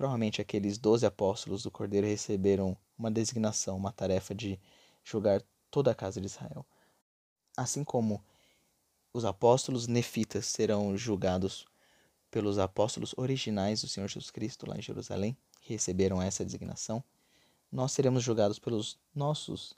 [0.00, 4.58] Provavelmente aqueles doze apóstolos do Cordeiro receberam uma designação, uma tarefa de
[5.04, 6.64] julgar toda a casa de Israel.
[7.54, 8.24] Assim como
[9.12, 11.66] os apóstolos nefitas serão julgados
[12.30, 17.04] pelos apóstolos originais do Senhor Jesus Cristo lá em Jerusalém, que receberam essa designação,
[17.70, 19.74] nós seremos julgados pelos nossos.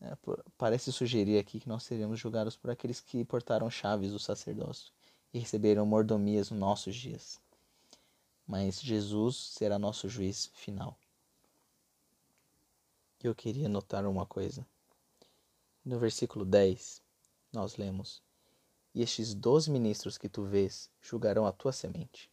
[0.00, 4.18] Né, por, parece sugerir aqui que nós seremos julgados por aqueles que portaram chaves do
[4.18, 4.92] sacerdócio
[5.32, 7.40] e receberam mordomias nos nossos dias
[8.50, 10.98] mas Jesus será nosso juiz final.
[13.22, 14.66] Eu queria notar uma coisa.
[15.84, 17.00] No versículo 10,
[17.52, 18.20] nós lemos:
[18.92, 22.28] E estes doze ministros que tu vês julgarão a tua semente.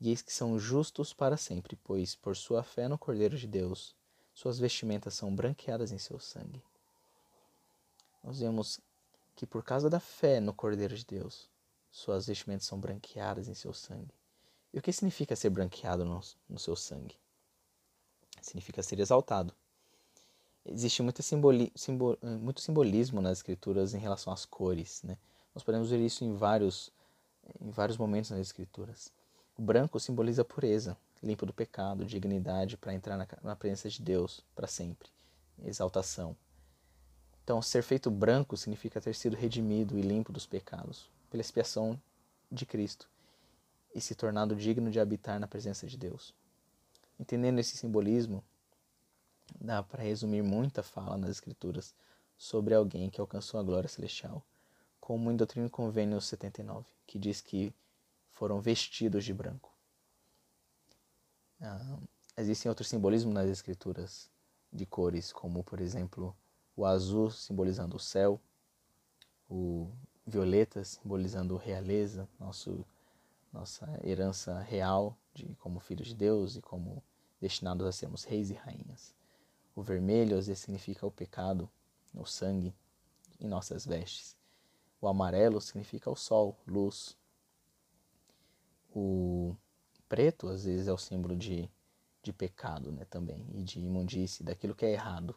[0.00, 3.94] E eis que são justos para sempre, pois por sua fé no Cordeiro de Deus,
[4.32, 6.62] suas vestimentas são branqueadas em seu sangue.
[8.24, 8.80] Nós vemos
[9.36, 11.50] que por causa da fé no Cordeiro de Deus,
[11.90, 14.17] suas vestimentas são branqueadas em seu sangue.
[14.72, 17.16] E o que significa ser branqueado no, no seu sangue?
[18.40, 19.54] Significa ser exaltado.
[20.64, 25.02] Existe muito, simboli, simbol, muito simbolismo nas escrituras em relação às cores.
[25.02, 25.16] Né?
[25.54, 26.92] Nós podemos ver isso em vários,
[27.60, 29.10] em vários momentos nas escrituras.
[29.56, 34.44] O branco simboliza pureza, limpo do pecado, dignidade para entrar na, na presença de Deus
[34.54, 35.08] para sempre,
[35.64, 36.36] exaltação.
[37.42, 42.00] Então, ser feito branco significa ter sido redimido e limpo dos pecados pela expiação
[42.52, 43.08] de Cristo
[43.98, 46.32] e se tornado digno de habitar na presença de Deus.
[47.18, 48.42] Entendendo esse simbolismo,
[49.60, 51.94] dá para resumir muita fala nas Escrituras
[52.36, 54.46] sobre alguém que alcançou a glória celestial,
[55.00, 57.74] como em Doutrina e Convênio 79, que diz que
[58.30, 59.74] foram vestidos de branco.
[61.60, 61.98] Ah,
[62.36, 64.30] existem outros simbolismos nas escrituras
[64.72, 66.36] de cores, como por exemplo
[66.76, 68.40] o azul simbolizando o céu,
[69.50, 69.90] o
[70.24, 72.86] violeta simbolizando realeza, nosso,
[73.52, 77.02] nossa herança real de como filhos de Deus e como
[77.40, 79.14] destinados a sermos reis e rainhas.
[79.74, 81.70] O vermelho às vezes significa o pecado,
[82.14, 82.74] o sangue
[83.40, 84.36] em nossas vestes.
[85.00, 87.16] O amarelo significa o sol, luz.
[88.94, 89.54] O
[90.08, 91.70] preto às vezes é o símbolo de,
[92.22, 95.36] de pecado né, também, e de imundície, daquilo que é errado.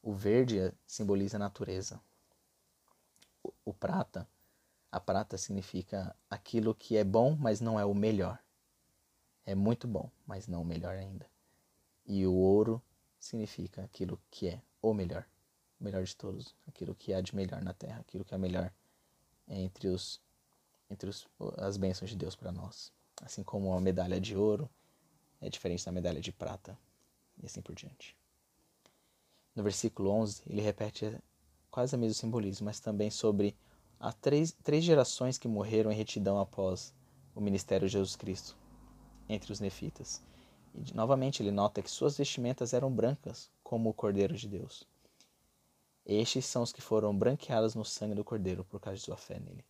[0.00, 2.00] O verde simboliza a natureza.
[3.42, 4.28] O, o prata,
[4.90, 8.38] a prata significa aquilo que é bom, mas não é o melhor.
[9.44, 11.26] É muito bom, mas não o melhor ainda.
[12.06, 12.82] E o ouro
[13.18, 15.26] significa aquilo que é o melhor,
[15.80, 18.72] o melhor de todos, aquilo que há de melhor na terra, aquilo que é melhor
[19.46, 20.20] entre os
[20.90, 22.90] entre os, as bênçãos de Deus para nós.
[23.20, 24.70] Assim como a medalha de ouro
[25.40, 26.78] é diferente da medalha de prata
[27.42, 28.16] e assim por diante.
[29.54, 31.18] No versículo 11, ele repete
[31.70, 33.54] quase o mesmo simbolismo, mas também sobre
[34.00, 36.94] as três, três gerações que morreram em retidão após
[37.34, 38.56] o ministério de Jesus Cristo,
[39.28, 40.22] entre os nefitas.
[40.74, 44.84] E novamente ele nota que suas vestimentas eram brancas, como o Cordeiro de Deus.
[46.06, 49.38] Estes são os que foram branqueados no sangue do Cordeiro por causa de sua fé
[49.38, 49.64] nele.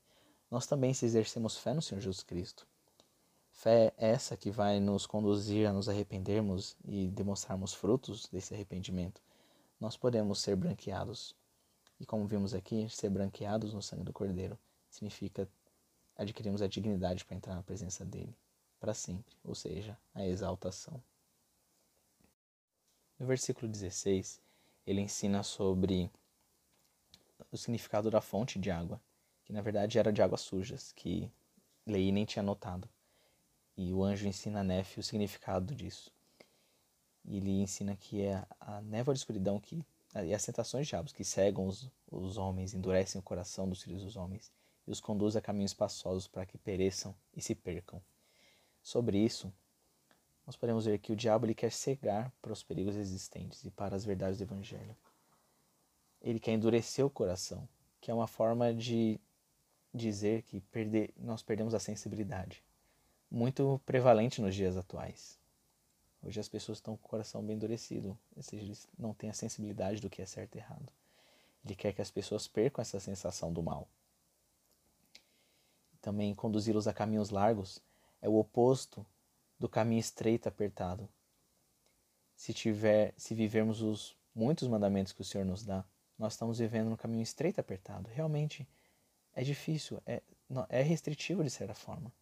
[0.50, 2.66] Nós também, se exercemos fé no Senhor Jesus Cristo,
[3.50, 9.20] fé essa que vai nos conduzir a nos arrependermos e demonstrarmos frutos desse arrependimento,
[9.80, 11.34] nós podemos ser branqueados.
[12.00, 14.58] E como vimos aqui, ser branqueados no sangue do Cordeiro
[14.88, 15.48] significa
[16.16, 18.36] adquirirmos a dignidade para entrar na presença dele
[18.78, 21.02] para sempre, ou seja, a exaltação.
[23.18, 24.40] No versículo 16,
[24.86, 26.10] ele ensina sobre
[27.50, 29.00] o significado da fonte de água,
[29.44, 31.30] que na verdade era de águas sujas, que
[31.84, 32.88] Lei nem tinha notado.
[33.76, 36.12] E o anjo ensina a Nefe o significado disso.
[37.24, 39.84] E ele ensina que é a névoa de escuridão que,
[40.24, 44.02] e as tentações de diabos que cegam os, os homens, endurecem o coração dos filhos
[44.02, 44.52] dos homens
[44.86, 48.00] e os conduz a caminhos espaçosos para que pereçam e se percam.
[48.82, 49.52] Sobre isso,
[50.46, 53.94] nós podemos ver que o diabo ele quer cegar para os perigos existentes e para
[53.94, 54.96] as verdades do Evangelho.
[56.22, 57.68] Ele quer endurecer o coração,
[58.00, 59.20] que é uma forma de
[59.92, 62.62] dizer que perder, nós perdemos a sensibilidade,
[63.30, 65.38] muito prevalente nos dias atuais.
[66.22, 69.34] Hoje as pessoas estão com o coração bem endurecido, ou seja, eles não têm a
[69.34, 70.92] sensibilidade do que é certo e errado.
[71.64, 73.88] Ele quer que as pessoas percam essa sensação do mal.
[76.00, 77.80] Também conduzi-los a caminhos largos
[78.20, 79.04] é o oposto
[79.58, 81.08] do caminho estreito apertado.
[82.36, 85.84] Se tiver, se vivermos os muitos mandamentos que o Senhor nos dá,
[86.18, 88.08] nós estamos vivendo no caminho estreito apertado.
[88.08, 88.66] Realmente
[89.34, 90.22] é difícil, é,
[90.68, 92.12] é restritivo de certa forma.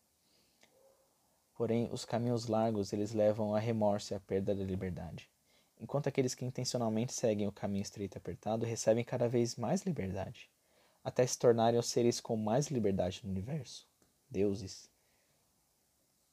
[1.56, 5.30] Porém, os caminhos largos eles levam a remorso e à perda da liberdade,
[5.80, 10.50] enquanto aqueles que intencionalmente seguem o caminho estreito e apertado recebem cada vez mais liberdade,
[11.02, 13.88] até se tornarem os seres com mais liberdade no universo,
[14.28, 14.90] deuses.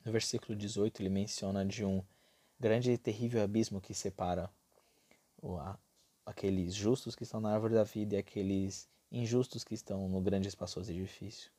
[0.03, 2.03] No versículo 18, ele menciona de um
[2.59, 4.49] grande e terrível abismo que separa
[5.41, 5.79] o, a,
[6.25, 10.49] aqueles justos que estão na árvore da vida e aqueles injustos que estão no grande
[10.49, 11.49] espaçoso edifício.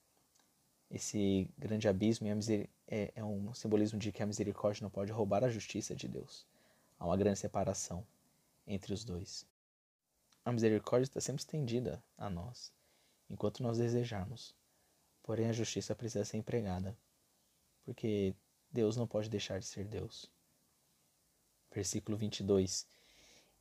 [0.90, 2.26] Esse grande abismo
[2.86, 6.46] é, é um simbolismo de que a misericórdia não pode roubar a justiça de Deus.
[6.98, 8.06] Há uma grande separação
[8.66, 9.46] entre os dois.
[10.44, 12.72] A misericórdia está sempre estendida a nós,
[13.30, 14.54] enquanto nós desejarmos.
[15.22, 16.96] Porém, a justiça precisa ser empregada,
[17.82, 18.34] porque
[18.70, 20.30] Deus não pode deixar de ser Deus.
[21.72, 22.86] Versículo 22.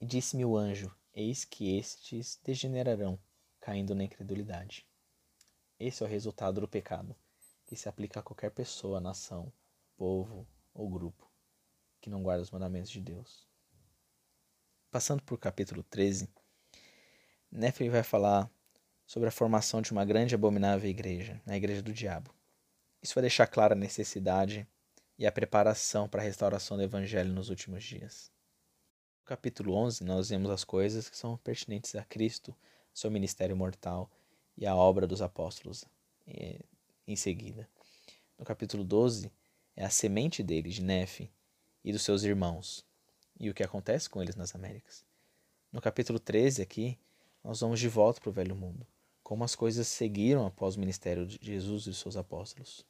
[0.01, 3.17] E disse-me o anjo: Eis que estes degenerarão,
[3.61, 4.85] caindo na incredulidade.
[5.85, 7.13] Esse é o resultado do pecado
[7.65, 9.51] que se aplica a qualquer pessoa, nação,
[9.97, 11.29] povo ou grupo
[11.99, 13.45] que não guarda os mandamentos de Deus.
[14.89, 16.29] Passando por capítulo 13,
[17.51, 18.49] Néfili vai falar
[19.05, 22.33] sobre a formação de uma grande e abominável igreja, a igreja do diabo.
[23.01, 24.65] Isso vai deixar clara a necessidade
[25.19, 28.31] e a preparação para a restauração do evangelho nos últimos dias.
[29.19, 32.55] No capítulo 11, nós vemos as coisas que são pertinentes a Cristo,
[32.93, 34.09] seu ministério mortal
[34.57, 35.85] e a obra dos apóstolos
[37.07, 37.67] em seguida.
[38.37, 39.31] No capítulo 12,
[39.75, 41.31] é a semente dele, de Nefe,
[41.83, 42.85] e dos seus irmãos,
[43.39, 45.05] e o que acontece com eles nas Américas.
[45.71, 46.97] No capítulo 13, aqui,
[47.43, 48.85] nós vamos de volta para o velho mundo,
[49.23, 52.85] como as coisas seguiram após o ministério de Jesus e de seus apóstolos.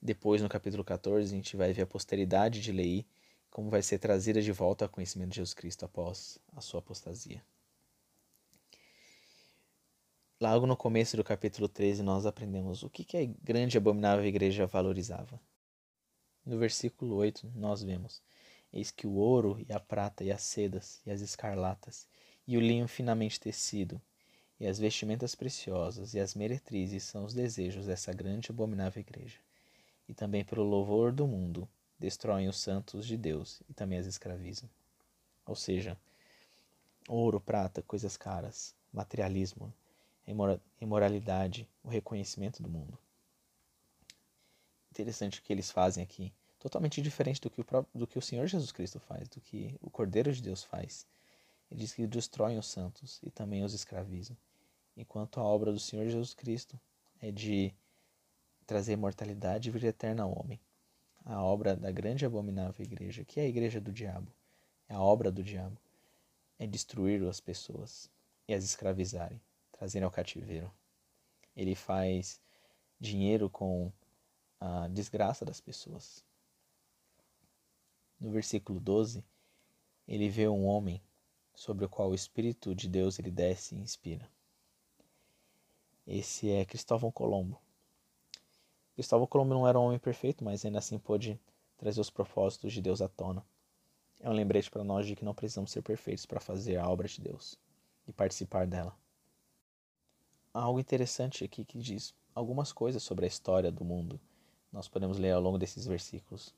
[0.00, 3.06] Depois, no capítulo 14, a gente vai ver a posteridade de Lei,
[3.50, 7.44] como vai ser trazida de volta ao conhecimento de Jesus Cristo após a sua apostasia.
[10.42, 14.26] Logo no começo do capítulo 13, nós aprendemos o que, que a grande e abominável
[14.26, 15.40] igreja valorizava.
[16.44, 18.20] No versículo 8, nós vemos:
[18.72, 22.08] Eis que o ouro e a prata e as sedas e as escarlatas
[22.44, 24.02] e o linho finamente tecido
[24.58, 29.38] e as vestimentas preciosas e as meretrizes são os desejos dessa grande e abominável igreja.
[30.08, 31.68] E também pelo louvor do mundo
[32.00, 34.68] destroem os santos de Deus e também as escravizam.
[35.46, 35.96] Ou seja,
[37.08, 39.72] ouro, prata, coisas caras, materialismo,
[40.80, 42.98] imoralidade, o reconhecimento do mundo.
[44.90, 48.22] Interessante o que eles fazem aqui, totalmente diferente do que, o próprio, do que o
[48.22, 51.06] Senhor Jesus Cristo faz, do que o Cordeiro de Deus faz.
[51.70, 54.36] Ele diz que destroem os santos e também os escravizam,
[54.96, 56.78] enquanto a obra do Senhor Jesus Cristo
[57.20, 57.74] é de
[58.66, 60.60] trazer mortalidade e vida eterna ao homem.
[61.24, 64.30] A obra da grande e abominável igreja, que é a igreja do diabo,
[64.88, 65.78] é a obra do diabo,
[66.58, 68.10] é destruir as pessoas
[68.46, 69.40] e as escravizarem,
[69.82, 70.72] trazerem ao cativeiro.
[71.56, 72.40] Ele faz
[73.00, 73.92] dinheiro com
[74.60, 76.24] a desgraça das pessoas.
[78.20, 79.24] No versículo 12,
[80.06, 81.02] ele vê um homem
[81.52, 84.30] sobre o qual o Espírito de Deus ele desce e inspira.
[86.06, 87.60] Esse é Cristóvão Colombo.
[88.94, 91.40] Cristóvão Colombo não era um homem perfeito, mas ainda assim pôde
[91.76, 93.44] trazer os propósitos de Deus à tona.
[94.20, 97.08] É um lembrete para nós de que não precisamos ser perfeitos para fazer a obra
[97.08, 97.58] de Deus
[98.06, 99.01] e participar dela.
[100.54, 104.20] Algo interessante aqui que diz algumas coisas sobre a história do mundo.
[104.72, 106.54] Nós podemos ler ao longo desses versículos.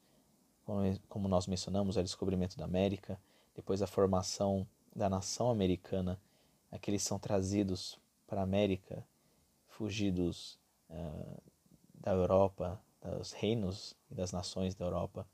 [1.09, 3.21] Como nós mencionamos, o descobrimento da América,
[3.55, 6.21] depois a formação da nação americana,
[6.73, 9.07] aqueles são trazidos para a América,
[9.69, 10.59] fugidos
[10.91, 11.43] uh,
[11.95, 15.27] da Europa, dos reinos e das nações da Europa,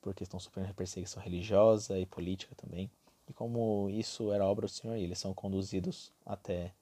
[0.00, 2.90] porque estão sofrendo perseguição religiosa e política também.
[3.28, 6.72] E como isso era obra do Senhor, eles são conduzidos até,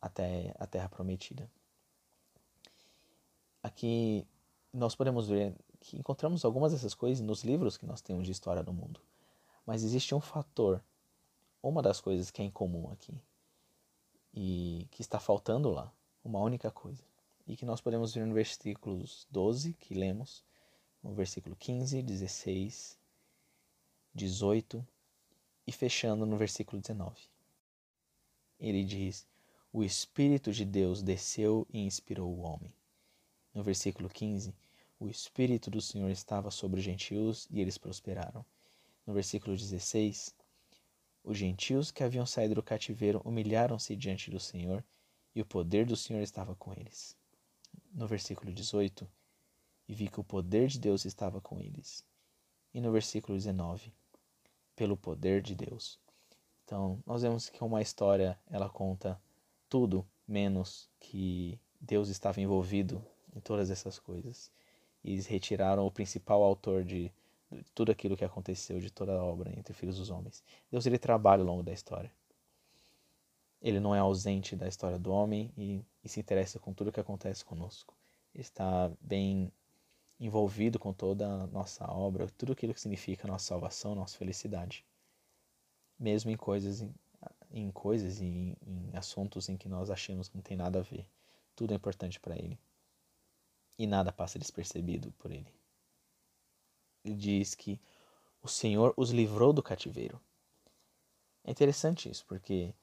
[0.00, 1.50] até a Terra Prometida.
[3.62, 4.26] Aqui
[4.72, 8.62] nós podemos ver que encontramos algumas dessas coisas nos livros que nós temos de história
[8.62, 9.00] do mundo.
[9.66, 10.82] Mas existe um fator,
[11.62, 13.20] uma das coisas que é incomum aqui
[14.32, 15.92] e que está faltando lá,
[16.24, 17.02] uma única coisa,
[17.46, 20.44] e que nós podemos ver no versículos 12 que lemos,
[21.02, 22.98] no versículo 15, 16,
[24.14, 24.86] 18
[25.66, 27.16] e fechando no versículo 19.
[28.58, 29.26] Ele diz:
[29.72, 32.74] O Espírito de Deus desceu e inspirou o homem.
[33.54, 34.52] No versículo 15,
[34.98, 38.44] o Espírito do Senhor estava sobre os gentios e eles prosperaram.
[39.06, 40.34] No versículo 16,
[41.22, 44.84] os gentios que haviam saído do cativeiro humilharam-se diante do Senhor
[45.36, 47.16] e o poder do Senhor estava com eles.
[47.94, 49.08] No versículo 18,
[49.86, 52.04] e vi que o poder de Deus estava com eles.
[52.74, 53.92] E no versículo 19,
[54.74, 55.96] pelo poder de Deus.
[56.64, 59.20] Então, nós vemos que uma história, ela conta
[59.70, 63.02] tudo menos que Deus estava envolvido
[63.34, 64.50] em todas essas coisas.
[65.02, 67.10] E eles retiraram o principal autor de,
[67.50, 70.44] de tudo aquilo que aconteceu, de toda a obra entre filhos dos homens.
[70.70, 72.12] Deus ele trabalha ao longo da história.
[73.62, 77.00] Ele não é ausente da história do homem e, e se interessa com tudo que
[77.00, 77.94] acontece conosco.
[78.34, 79.52] Está bem
[80.18, 84.84] envolvido com toda a nossa obra, tudo aquilo que significa nossa salvação, nossa felicidade.
[85.98, 86.86] Mesmo em coisas
[87.50, 90.82] em, coisas e em, em assuntos em que nós achamos que não tem nada a
[90.82, 91.06] ver.
[91.54, 92.58] Tudo é importante para ele
[93.80, 95.50] e nada passa despercebido por ele.
[97.02, 97.80] Ele diz que
[98.42, 100.20] o Senhor os livrou do cativeiro.
[101.42, 102.74] É interessante isso, porque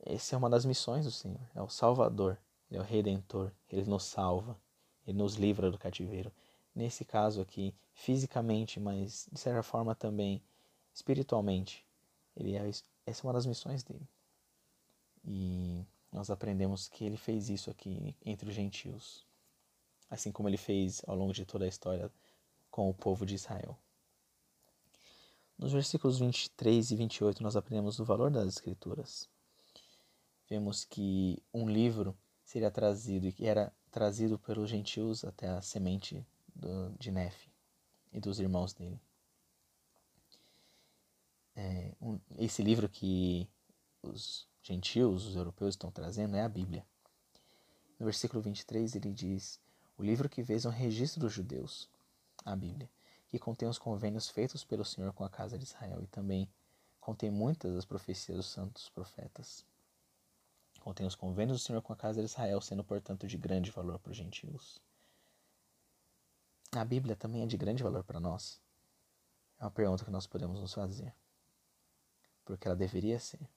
[0.00, 1.40] essa é uma das missões do Senhor.
[1.54, 2.36] É o Salvador,
[2.68, 4.60] Ele é o Redentor, Ele nos salva,
[5.06, 6.32] Ele nos livra do cativeiro.
[6.74, 10.42] Nesse caso aqui, fisicamente, mas de certa forma também
[10.92, 11.86] espiritualmente.
[12.36, 12.68] Ele é,
[13.06, 14.08] essa é uma das missões dele.
[15.24, 19.26] E nós aprendemos que ele fez isso aqui entre os gentios
[20.10, 22.10] assim como ele fez ao longo de toda a história
[22.70, 23.78] com o povo de Israel.
[25.56, 29.28] Nos versículos 23 e 28 nós aprendemos o valor das escrituras.
[30.48, 36.26] Vemos que um livro seria trazido e que era trazido pelos gentios até a semente
[36.54, 37.48] do, de Nefe
[38.12, 39.00] e dos irmãos dele.
[41.60, 43.46] É, um, esse livro que
[44.02, 46.86] os gentios, os europeus estão trazendo é a Bíblia.
[47.98, 49.60] No versículo 23 ele diz:
[49.98, 51.86] o livro que vês é um registro dos judeus,
[52.46, 52.88] a Bíblia,
[53.28, 56.48] que contém os convênios feitos pelo Senhor com a casa de Israel e também
[56.98, 59.62] contém muitas das profecias dos santos profetas.
[60.80, 63.98] Contém os convênios do Senhor com a casa de Israel, sendo, portanto, de grande valor
[63.98, 64.80] para os gentios.
[66.72, 68.58] A Bíblia também é de grande valor para nós.
[69.58, 71.14] É uma pergunta que nós podemos nos fazer.
[72.50, 73.48] Porque ela deveria ser.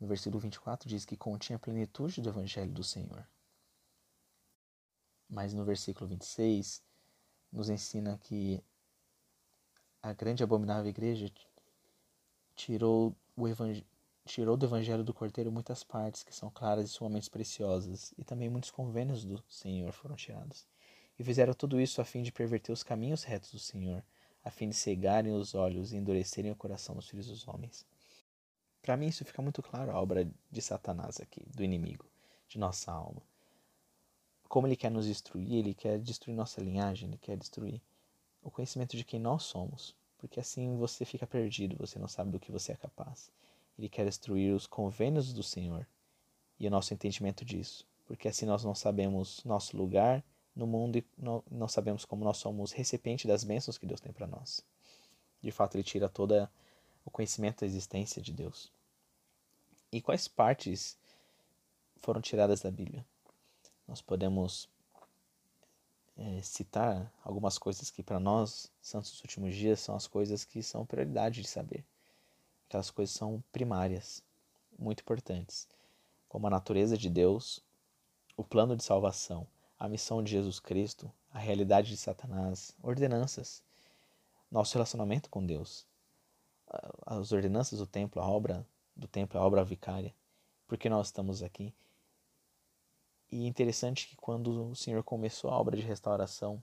[0.00, 3.28] No versículo 24 diz que continha a plenitude do Evangelho do Senhor.
[5.28, 6.82] Mas no versículo 26
[7.52, 8.64] nos ensina que
[10.02, 11.30] a grande abominável igreja
[12.54, 13.44] tirou, o
[14.24, 18.48] tirou do evangelho do Cordeiro muitas partes que são claras e sumamente preciosas, e também
[18.48, 20.66] muitos convênios do Senhor foram tirados.
[21.18, 24.02] E fizeram tudo isso a fim de perverter os caminhos retos do Senhor,
[24.46, 27.84] a fim de cegarem os olhos e endurecerem o coração dos filhos dos homens.
[28.80, 32.06] Para mim, isso fica muito claro a obra de Satanás aqui, do inimigo,
[32.46, 33.20] de nossa alma.
[34.48, 37.82] Como ele quer nos destruir, ele quer destruir nossa linhagem, ele quer destruir
[38.40, 42.38] o conhecimento de quem nós somos, porque assim você fica perdido, você não sabe do
[42.38, 43.32] que você é capaz.
[43.76, 45.84] Ele quer destruir os convênios do Senhor
[46.56, 50.24] e o nosso entendimento disso, porque assim nós não sabemos nosso lugar
[50.56, 54.26] no mundo e não, sabemos como nós somos recipiente das bênçãos que Deus tem para
[54.26, 54.64] nós.
[55.42, 56.48] De fato, ele tira todo
[57.04, 58.72] o conhecimento da existência de Deus.
[59.92, 60.96] E quais partes
[61.98, 63.04] foram tiradas da Bíblia?
[63.86, 64.68] Nós podemos
[66.16, 70.62] é, citar algumas coisas que para nós, santos dos últimos dias, são as coisas que
[70.62, 71.84] são prioridade de saber.
[72.66, 74.22] Aquelas coisas são primárias,
[74.78, 75.68] muito importantes,
[76.28, 77.62] como a natureza de Deus,
[78.36, 79.46] o plano de salvação,
[79.78, 83.62] a missão de Jesus Cristo, a realidade de Satanás, ordenanças,
[84.50, 85.86] nosso relacionamento com Deus,
[87.04, 90.14] as ordenanças do templo, a obra do templo, a obra vicária,
[90.66, 91.74] porque nós estamos aqui.
[93.30, 96.62] E interessante que quando o Senhor começou a obra de restauração,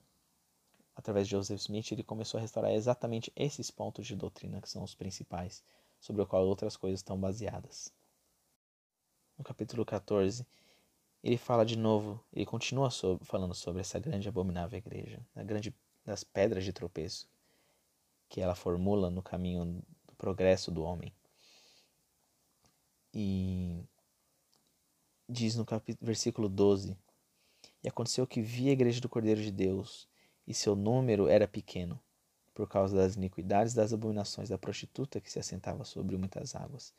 [0.96, 4.82] através de Joseph Smith, ele começou a restaurar exatamente esses pontos de doutrina que são
[4.82, 5.62] os principais,
[6.00, 7.92] sobre o qual outras coisas estão baseadas.
[9.38, 10.46] No capítulo 14,
[11.24, 15.74] ele fala de novo, ele continua sobre, falando sobre essa grande abominável igreja, a grande
[16.04, 17.26] das pedras de tropeço
[18.28, 21.14] que ela formula no caminho do progresso do homem.
[23.14, 23.82] E
[25.26, 26.94] diz no capítulo, versículo 12:
[27.82, 30.06] E aconteceu que vi a igreja do Cordeiro de Deus,
[30.46, 31.98] e seu número era pequeno,
[32.52, 36.92] por causa das iniquidades das abominações da prostituta que se assentava sobre muitas águas.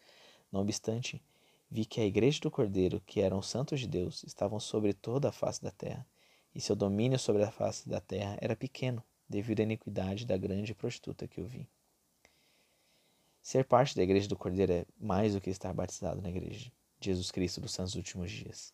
[0.52, 1.22] Não obstante,
[1.70, 5.30] vi que a igreja do Cordeiro, que eram os santos de Deus, estavam sobre toda
[5.30, 6.08] a face da terra,
[6.54, 10.74] e seu domínio sobre a face da terra era pequeno, devido à iniquidade da grande
[10.74, 11.68] prostituta que eu vi.
[13.42, 17.10] Ser parte da igreja do Cordeiro é mais do que estar batizado na igreja de
[17.10, 18.74] Jesus Cristo dos santos últimos dias.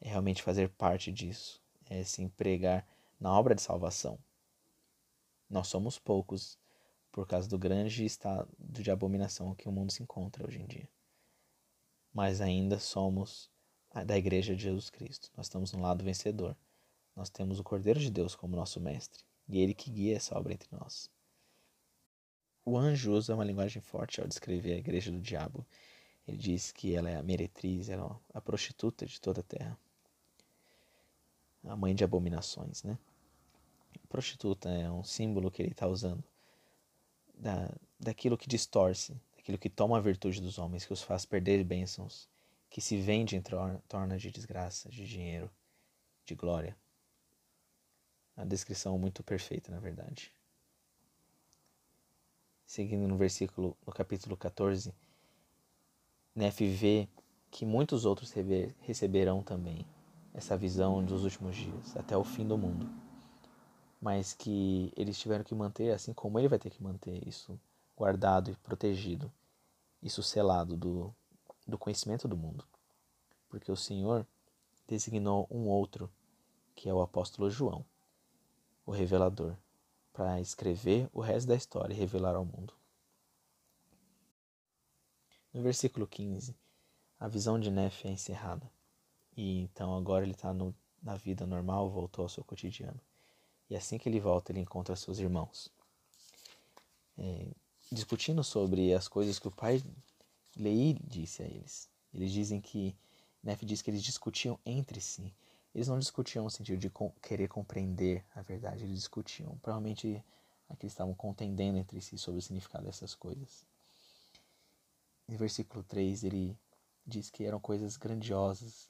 [0.00, 2.86] É realmente fazer parte disso, é se empregar
[3.20, 4.18] na obra de salvação.
[5.48, 6.58] Nós somos poucos
[7.12, 10.88] por causa do grande estado de abominação que o mundo se encontra hoje em dia
[12.12, 13.50] mas ainda somos
[14.06, 15.30] da Igreja de Jesus Cristo.
[15.36, 16.56] Nós estamos no lado vencedor.
[17.14, 20.52] Nós temos o Cordeiro de Deus como nosso mestre e ele que guia essa obra
[20.52, 21.10] entre nós.
[22.64, 25.66] O anjo usa uma linguagem forte ao descrever a igreja do diabo.
[26.26, 29.78] Ele diz que ela é a meretriz, ela é a prostituta de toda a terra.
[31.64, 32.96] A mãe de abominações, né?
[34.08, 36.22] Prostituta é um símbolo que ele está usando
[37.34, 39.20] da, daquilo que distorce,
[39.50, 42.28] aquilo que toma a virtude dos homens, que os faz perder bênçãos,
[42.68, 45.50] que se vende em torna de desgraça, de dinheiro,
[46.24, 46.76] de glória.
[48.36, 50.32] A descrição muito perfeita, na verdade.
[52.64, 54.94] Seguindo no versículo, no capítulo 14,
[56.32, 57.08] Nef vê
[57.50, 58.32] que muitos outros
[58.82, 59.84] receberão também
[60.32, 62.88] essa visão dos últimos dias, até o fim do mundo.
[64.00, 67.58] Mas que eles tiveram que manter, assim como ele vai ter que manter isso
[67.96, 69.30] guardado e protegido,
[70.02, 71.14] isso selado do,
[71.66, 72.64] do conhecimento do mundo.
[73.48, 74.26] Porque o Senhor
[74.86, 76.10] designou um outro,
[76.74, 77.84] que é o apóstolo João,
[78.84, 79.56] o revelador,
[80.12, 82.74] para escrever o resto da história e revelar ao mundo.
[85.52, 86.56] No versículo 15,
[87.18, 88.70] a visão de Nef é encerrada.
[89.36, 90.54] E então agora ele está
[91.02, 93.00] na vida normal, voltou ao seu cotidiano.
[93.68, 95.72] E assim que ele volta, ele encontra seus irmãos.
[97.16, 97.48] É,
[97.90, 99.82] discutindo sobre as coisas que o pai
[100.56, 101.88] Lei disse a eles.
[102.12, 102.96] Eles dizem que
[103.42, 105.34] Neff diz que eles discutiam entre si.
[105.74, 106.90] Eles não discutiam no sentido de
[107.22, 109.56] querer compreender a verdade, eles discutiam.
[109.58, 110.22] Provavelmente
[110.68, 113.64] aqui estavam contendendo entre si sobre o significado dessas coisas.
[115.26, 116.58] No versículo 3 ele
[117.06, 118.88] diz que eram coisas grandiosas,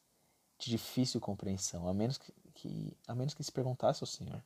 [0.58, 4.42] de difícil compreensão, a menos que, que a menos que se perguntasse ao Senhor.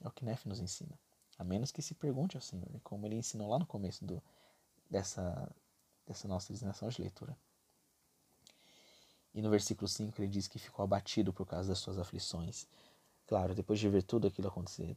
[0.00, 0.96] É o que Neff nos ensina
[1.38, 4.22] a menos que se pergunte ao Senhor, como ele ensinou lá no começo do,
[4.90, 5.50] dessa,
[6.06, 7.36] dessa nossa designação de leitura.
[9.34, 12.66] E no versículo 5 ele diz que ficou abatido por causa das suas aflições.
[13.26, 14.96] Claro, depois de ver tudo aquilo acontecer,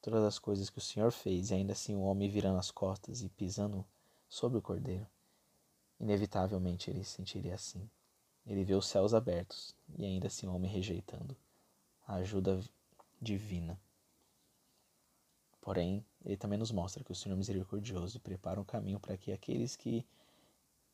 [0.00, 3.22] todas as coisas que o Senhor fez, e ainda assim o homem virando as costas
[3.22, 3.84] e pisando
[4.28, 5.06] sobre o cordeiro,
[6.00, 7.88] inevitavelmente ele se sentiria assim.
[8.46, 11.36] Ele vê os céus abertos e ainda assim o homem rejeitando
[12.06, 12.60] a ajuda
[13.20, 13.78] divina.
[15.66, 19.74] Porém, ele também nos mostra que o Senhor misericordioso prepara um caminho para que aqueles
[19.74, 20.06] que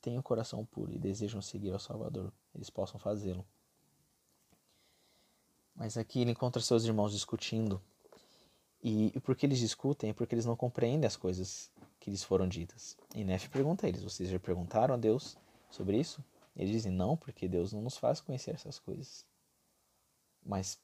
[0.00, 3.44] têm o coração puro e desejam seguir ao Salvador, eles possam fazê-lo.
[5.74, 7.82] Mas aqui ele encontra seus irmãos discutindo.
[8.82, 11.70] E, e porque eles discutem é porque eles não compreendem as coisas
[12.00, 12.96] que lhes foram ditas.
[13.14, 15.36] E Nef pergunta a eles: Vocês já perguntaram a Deus
[15.70, 16.24] sobre isso?
[16.56, 19.26] Eles dizem: Não, porque Deus não nos faz conhecer essas coisas.
[20.42, 20.78] Mas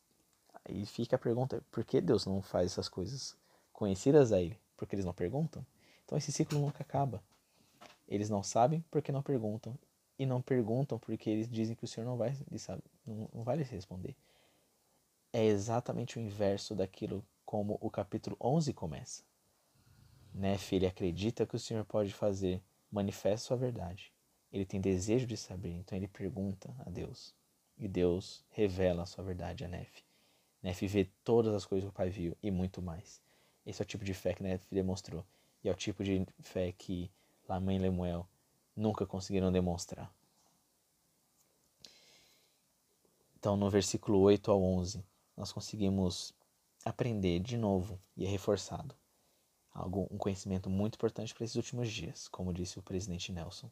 [0.63, 3.35] aí fica a pergunta: Por que Deus não faz essas coisas
[3.79, 4.59] conhecidas a Ele?
[4.77, 5.65] Porque eles não perguntam?
[6.05, 7.23] Então esse ciclo nunca acaba.
[8.09, 9.79] Eles não sabem porque não perguntam.
[10.19, 13.45] E não perguntam porque eles dizem que o Senhor não vai lhes, sabe, não, não
[13.45, 14.17] vai lhes responder.
[15.33, 19.23] É exatamente o inverso daquilo como o capítulo 11 começa.
[20.35, 22.61] Nef, ele acredita que o Senhor pode fazer
[22.91, 24.13] manifesta sua verdade.
[24.53, 27.33] Ele tem desejo de saber, então ele pergunta a Deus.
[27.79, 30.03] E Deus revela a sua verdade a Nef.
[30.61, 33.23] Nef vê todas as coisas que o pai viu e muito mais.
[33.69, 35.23] Esse é o tipo de fé que Nef demonstrou.
[35.63, 37.11] E é o tipo de fé que
[37.47, 38.27] Lamã e Lemuel
[38.75, 40.11] nunca conseguiram demonstrar.
[43.39, 45.05] Então, no versículo 8 ao 11,
[45.37, 46.33] nós conseguimos
[46.83, 48.97] aprender de novo e é reforçado
[49.71, 53.71] algo, um conhecimento muito importante para esses últimos dias, como disse o presidente Nelson,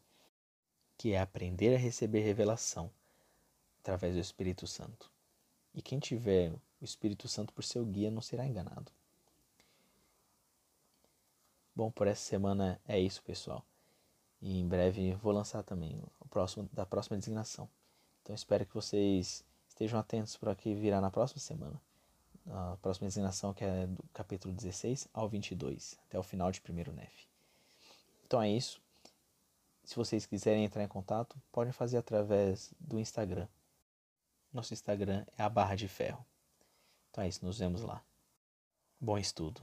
[0.99, 2.91] que é aprender a receber revelação
[3.81, 5.11] através do Espírito Santo.
[5.73, 8.93] E quem tiver o Espírito Santo por seu guia não será enganado.
[11.77, 13.63] Bom, por essa semana é isso, pessoal.
[14.41, 17.69] E em breve vou lançar também o próximo da próxima designação.
[18.23, 21.79] Então espero que vocês estejam atentos para o que virá na próxima semana.
[22.49, 26.93] A próxima designação que é do capítulo 16 ao 22, até o final de primeiro
[26.95, 27.29] NEF.
[28.25, 28.81] Então é isso.
[29.85, 33.47] Se vocês quiserem entrar em contato, podem fazer através do Instagram.
[34.51, 36.25] Nosso Instagram é a barra de ferro.
[37.11, 38.03] Então é isso, nos vemos lá.
[38.99, 39.61] Bom estudo.